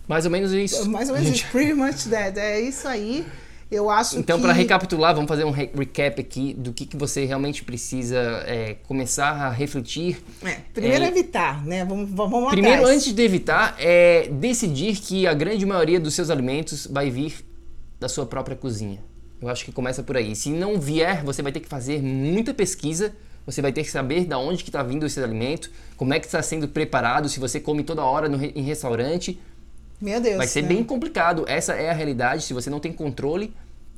[0.07, 0.89] Mais ou menos isso.
[0.89, 2.37] mais ou menos it's pretty much that.
[2.39, 3.25] É isso aí.
[3.69, 6.95] Eu acho Então, que para recapitular, vamos fazer um re- recap aqui do que, que
[6.95, 10.23] você realmente precisa é, começar a refletir.
[10.41, 11.83] É, primeiro É, evitar, né?
[11.83, 12.95] Vamos, vamos Primeiro, atrás.
[12.95, 17.45] antes de evitar, é decidir que a grande maioria dos seus alimentos vai vir
[17.99, 19.03] da sua própria cozinha.
[19.41, 20.33] Eu acho que começa por aí.
[20.33, 23.13] Se não vier, você vai ter que fazer muita pesquisa.
[23.47, 26.25] Você vai ter que saber de onde que está vindo esse alimento, como é que
[26.25, 29.39] está sendo preparado, se você come toda hora no em restaurante.
[30.01, 30.35] Meu Deus.
[30.35, 30.67] Vai ser né?
[30.67, 31.45] bem complicado.
[31.47, 32.43] Essa é a realidade.
[32.43, 33.53] Se você não tem controle,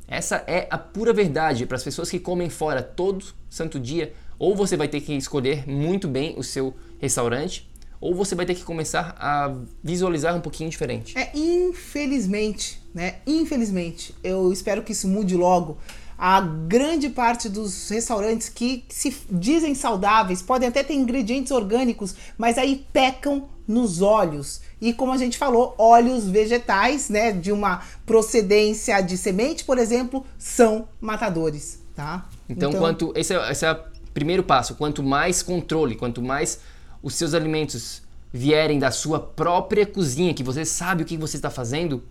[0.08, 1.66] essa é a pura verdade.
[1.66, 5.68] Para as pessoas que comem fora todo santo dia, ou você vai ter que escolher
[5.68, 7.68] muito bem o seu restaurante,
[8.00, 11.18] ou você vai ter que começar a visualizar um pouquinho diferente.
[11.18, 13.16] É, infelizmente, né?
[13.26, 15.78] Infelizmente, eu espero que isso mude logo.
[16.22, 22.57] A grande parte dos restaurantes que se dizem saudáveis podem até ter ingredientes orgânicos, mas
[22.57, 24.59] aí pecam nos óleos.
[24.82, 30.26] E como a gente falou, óleos vegetais, né, de uma procedência de semente, por exemplo,
[30.38, 32.28] são matadores, tá?
[32.49, 33.78] Então, quanto esse é, esse é o
[34.13, 34.76] primeiro passo.
[34.76, 36.59] Quanto mais controle, quanto mais
[37.01, 38.01] os seus alimentos
[38.34, 42.03] vierem da sua própria cozinha, que você sabe o que você está fazendo,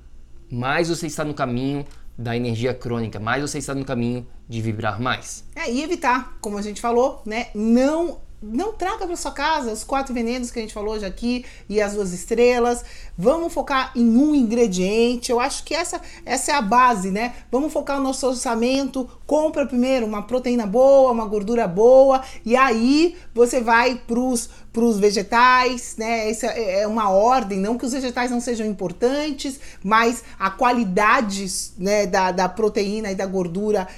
[0.51, 1.85] mais você está no caminho
[2.19, 5.45] da energia crônica, mais você está no caminho de vibrar mais.
[5.55, 7.47] É, e evitar, como a gente falou, né?
[7.55, 11.45] Não não traga para sua casa os quatro venenos que a gente falou hoje aqui
[11.69, 12.85] e as duas estrelas.
[13.17, 15.33] Vamos focar em um ingrediente.
[15.33, 17.35] Eu acho que essa, essa é a base, né?
[17.51, 19.09] Vamos focar o nosso orçamento.
[19.27, 25.97] Compra primeiro uma proteína boa, uma gordura boa, e aí você vai pros, pros vegetais,
[25.99, 26.31] né?
[26.31, 31.45] Essa é uma ordem, não que os vegetais não sejam importantes, mas a qualidade
[31.77, 33.89] né, da, da proteína e da gordura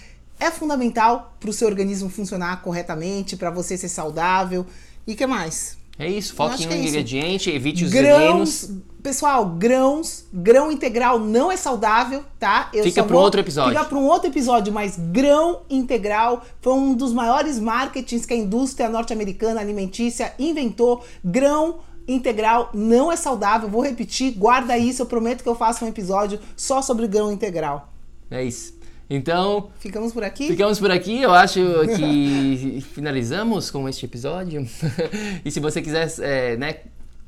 [0.41, 4.67] é fundamental para o seu organismo funcionar corretamente, para você ser saudável.
[5.07, 5.79] E que mais?
[6.01, 8.65] É isso, foque em um é ingrediente, evite os venenos.
[8.65, 8.71] Grãos,
[9.03, 12.71] pessoal, grãos, grão integral não é saudável, tá?
[12.73, 13.73] Eu Fica pra um outro episódio.
[13.73, 18.37] Fica para um outro episódio, mas grão integral foi um dos maiores marketings que a
[18.37, 21.05] indústria norte-americana alimentícia inventou.
[21.23, 23.69] Grão integral não é saudável.
[23.69, 27.93] Vou repetir, guarda isso, eu prometo que eu faço um episódio só sobre grão integral.
[28.31, 28.80] É isso.
[29.13, 30.47] Então, Ficamos por aqui?
[30.47, 31.21] ficamos por aqui.
[31.21, 31.61] Eu acho
[31.97, 34.65] que finalizamos com este episódio.
[35.45, 36.77] e se você quiser, é, né,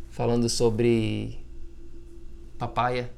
[0.08, 1.38] falando sobre
[2.58, 3.10] papaya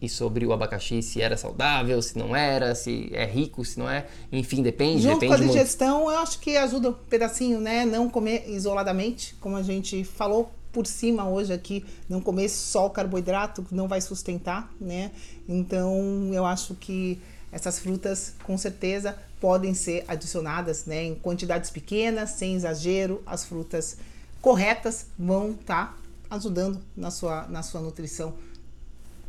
[0.00, 3.88] e sobre o abacaxi, se era saudável, se não era, se é rico, se não
[3.88, 5.02] é, enfim, depende.
[5.02, 7.84] Junto depende com a digestão, eu acho que ajuda um pedacinho, né?
[7.84, 12.90] Não comer isoladamente, como a gente falou por cima hoje aqui, não comer só o
[12.90, 15.12] carboidrato não vai sustentar, né?
[15.48, 17.20] Então, eu acho que
[17.52, 23.22] essas frutas, com certeza, podem ser adicionadas, né, em quantidades pequenas, sem exagero.
[23.24, 23.98] As frutas
[24.40, 28.34] corretas vão estar tá ajudando na sua, na sua nutrição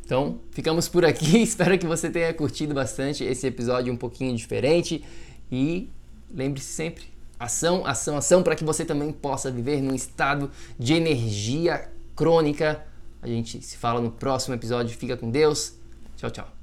[0.06, 1.38] então, ficamos por aqui.
[1.42, 5.04] Espero que você tenha curtido bastante esse episódio um pouquinho diferente.
[5.52, 5.90] E
[6.34, 7.06] lembre-se sempre:
[7.40, 12.86] ação, ação, ação, para que você também possa viver num estado de energia crônica.
[13.22, 14.96] A gente se fala no próximo episódio.
[14.98, 15.74] Fica com Deus.
[16.18, 16.63] Tchau, tchau.